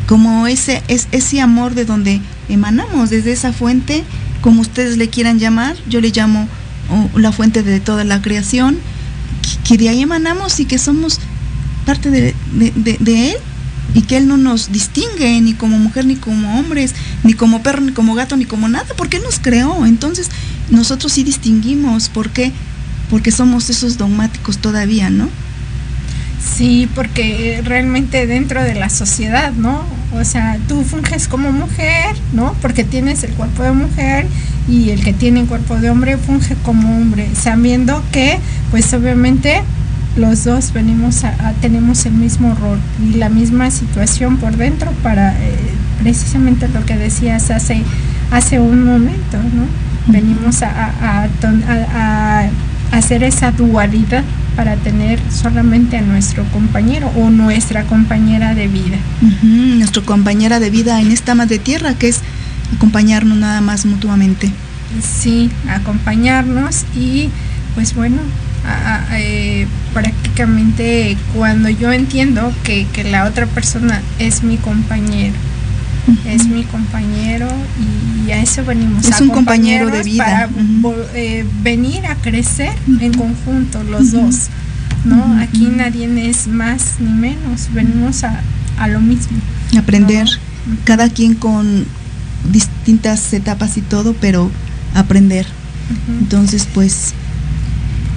[0.08, 4.04] como ese, es, ese amor de donde emanamos, desde esa fuente,
[4.42, 6.48] como ustedes le quieran llamar, yo le llamo
[6.90, 8.78] oh, la fuente de toda la creación,
[9.68, 11.20] que, de ahí emanamos y que somos
[11.86, 13.38] parte de, de, de, Él
[13.94, 17.82] y que Él no nos distingue ni como mujer, ni como hombres, ni como perro,
[17.82, 19.86] ni como gato, ni como nada, porque Él nos creó.
[19.86, 20.30] Entonces
[20.70, 22.54] nosotros sí distinguimos, ¿por qué?
[23.10, 25.30] Porque somos esos dogmáticos todavía, ¿no?
[26.40, 29.97] Sí, porque realmente dentro de la sociedad, ¿no?
[30.14, 32.56] O sea, tú funges como mujer, ¿no?
[32.62, 34.26] Porque tienes el cuerpo de mujer
[34.68, 38.40] y el que tiene el cuerpo de hombre funge como hombre, sabiendo que,
[38.72, 39.62] pues obviamente,
[40.16, 45.34] los dos venimos a, tenemos el mismo rol y la misma situación por dentro para
[45.34, 45.56] eh,
[46.02, 47.84] precisamente lo que decías hace,
[48.32, 49.66] hace un momento, ¿no?
[50.12, 52.50] Venimos a, a
[52.92, 54.24] hacer esa dualidad
[54.58, 58.98] para tener solamente a nuestro compañero o nuestra compañera de vida.
[59.22, 62.22] Uh nuestra compañera de vida en esta madre tierra, que es
[62.76, 64.52] acompañarnos nada más mutuamente.
[65.02, 67.30] Sí, acompañarnos y
[67.76, 68.18] pues bueno,
[68.66, 75.36] a, a, eh, prácticamente cuando yo entiendo que, que la otra persona es mi compañero,
[76.26, 77.48] es mi compañero
[78.26, 79.06] y a eso venimos.
[79.06, 80.26] Es un compañero de vida.
[80.26, 80.96] Para uh -huh.
[81.14, 84.50] eh, venir a crecer en conjunto los dos.
[85.06, 85.40] ¿no?
[85.42, 88.42] Aquí nadie es más ni menos, venimos a,
[88.78, 89.38] a lo mismo.
[89.78, 90.78] Aprender, ¿no?
[90.84, 91.86] cada quien con
[92.52, 94.52] distintas etapas y todo, pero
[94.94, 95.46] aprender.
[96.20, 97.14] Entonces, pues,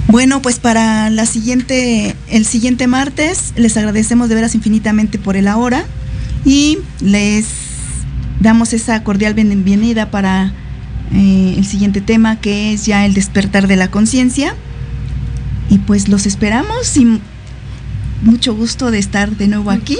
[0.07, 5.47] bueno, pues para la siguiente, el siguiente martes, les agradecemos de veras infinitamente por el
[5.47, 5.85] ahora
[6.43, 7.45] y les
[8.41, 10.51] damos esa cordial bienvenida para
[11.13, 14.55] eh, el siguiente tema que es ya el despertar de la conciencia.
[15.69, 17.19] Y pues los esperamos y
[18.23, 19.97] mucho gusto de estar de nuevo aquí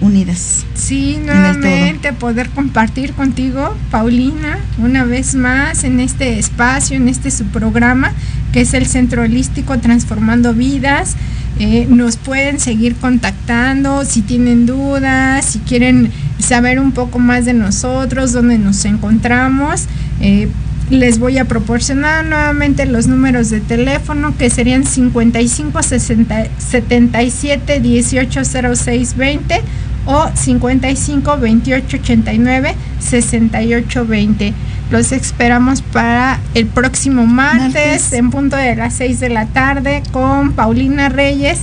[0.00, 0.64] unidas.
[0.74, 7.44] Sí, nuevamente poder compartir contigo, Paulina, una vez más en este espacio, en este su
[7.46, 8.12] programa,
[8.52, 11.14] que es el Centro Holístico Transformando Vidas.
[11.58, 16.10] Eh, nos pueden seguir contactando si tienen dudas, si quieren
[16.42, 19.86] saber un poco más de nosotros, dónde nos encontramos.
[20.20, 20.48] Eh,
[20.90, 28.40] les voy a proporcionar nuevamente los números de teléfono que serían 55 60, 77 18
[28.74, 29.60] 06 20
[30.04, 34.54] o 55 28 89 68 20.
[34.90, 40.02] Los esperamos para el próximo martes, martes, en punto de las 6 de la tarde
[40.12, 41.60] con Paulina Reyes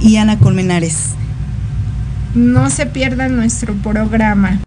[0.00, 1.16] y Ana Colmenares.
[2.36, 4.60] No se pierdan nuestro programa.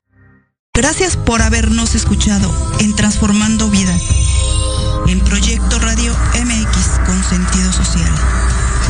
[0.73, 4.01] Gracias por habernos escuchado en Transformando Vidas,
[5.07, 8.09] en Proyecto Radio MX con sentido social.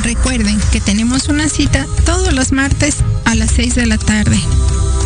[0.01, 4.39] Recuerden que tenemos una cita todos los martes a las 6 de la tarde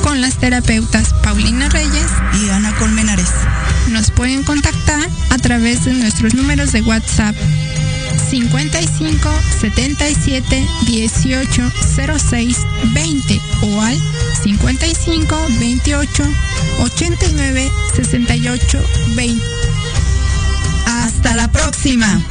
[0.03, 2.11] con las terapeutas Paulina Reyes
[2.43, 3.31] y Ana Colmenares.
[3.89, 5.01] Nos pueden contactar
[5.31, 7.35] a través de nuestros números de WhatsApp
[8.29, 9.29] 55
[9.61, 11.71] 77 18
[12.29, 12.57] 06
[12.93, 13.97] 20 o al
[14.43, 16.23] 55 28
[16.79, 18.79] 89 68
[19.15, 19.45] 20.
[20.85, 22.21] Hasta la próxima.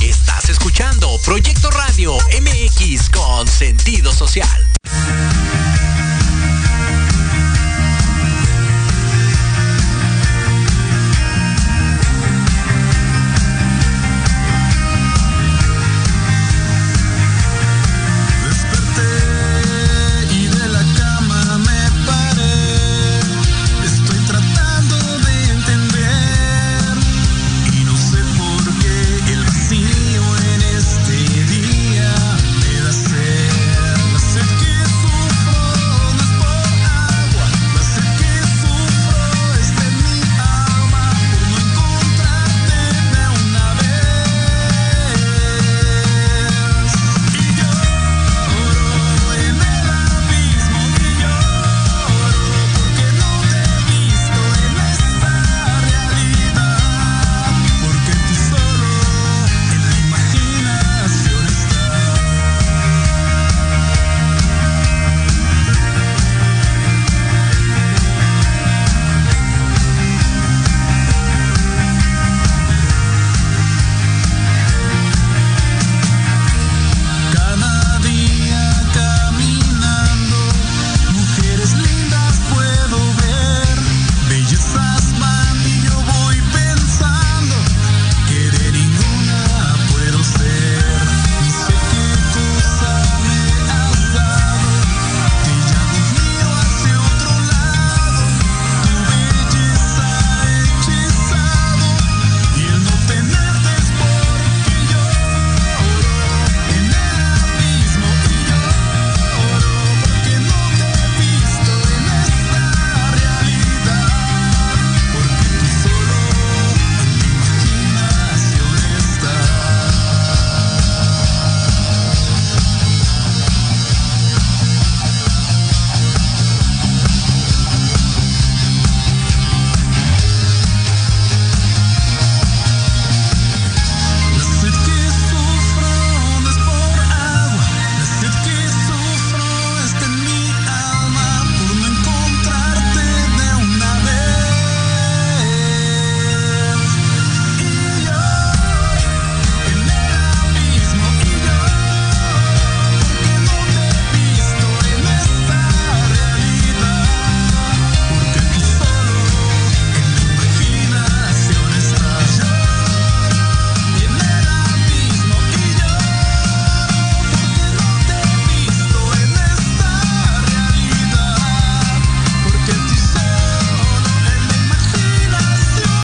[0.00, 4.66] Estás escuchando Proyecto Radio MX con sentido social.